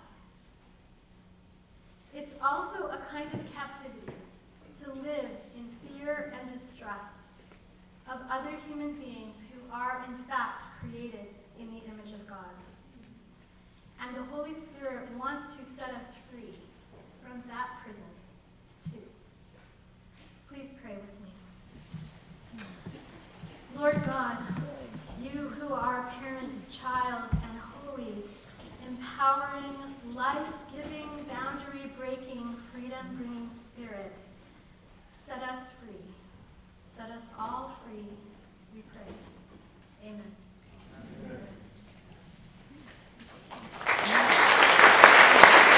it's 2.14 2.34
also 2.44 2.88
a 2.88 3.00
kind 3.12 3.28
of 3.34 3.40
captivity 3.54 4.14
to 4.84 4.92
live 5.02 5.30
in 5.56 5.70
fear 5.88 6.34
and 6.40 6.52
distrust 6.52 7.21
of 8.10 8.20
other 8.30 8.52
human 8.68 8.94
beings 8.94 9.36
who 9.52 9.74
are, 9.74 10.04
in 10.08 10.18
fact, 10.26 10.64
created 10.80 11.28
in 11.60 11.68
the 11.68 11.82
image 11.86 12.14
of 12.14 12.28
God. 12.28 12.54
And 14.02 14.16
the 14.16 14.24
Holy 14.24 14.54
Spirit 14.54 15.08
wants 15.18 15.56
to 15.56 15.64
set 15.64 15.90
us 15.90 16.16
free 16.30 16.56
from 17.22 17.44
that 17.48 17.70
prison, 17.84 18.02
too. 18.86 19.06
Please 20.50 20.70
pray 20.84 20.96
with 20.96 21.16
me. 21.24 22.66
Lord 23.78 24.02
God, 24.06 24.38
you 25.22 25.30
who 25.30 25.74
are 25.74 26.12
parent, 26.20 26.54
child, 26.72 27.24
and 27.32 27.60
holy, 27.86 28.16
empowering, 28.88 29.76
life 30.14 30.48
giving, 30.76 31.08
boundary 31.30 31.92
breaking, 31.98 32.56
freedom 32.74 33.16
bringing 33.18 33.50
spirit, 33.70 34.14
set 35.14 35.42
us 35.44 35.70
free 35.80 36.11
set 37.02 37.18
us 37.18 37.24
all 37.40 37.72
free, 37.84 38.06
we 38.76 38.82
pray. 38.94 39.12
Amen. 40.06 40.22
Amen. 44.06 44.21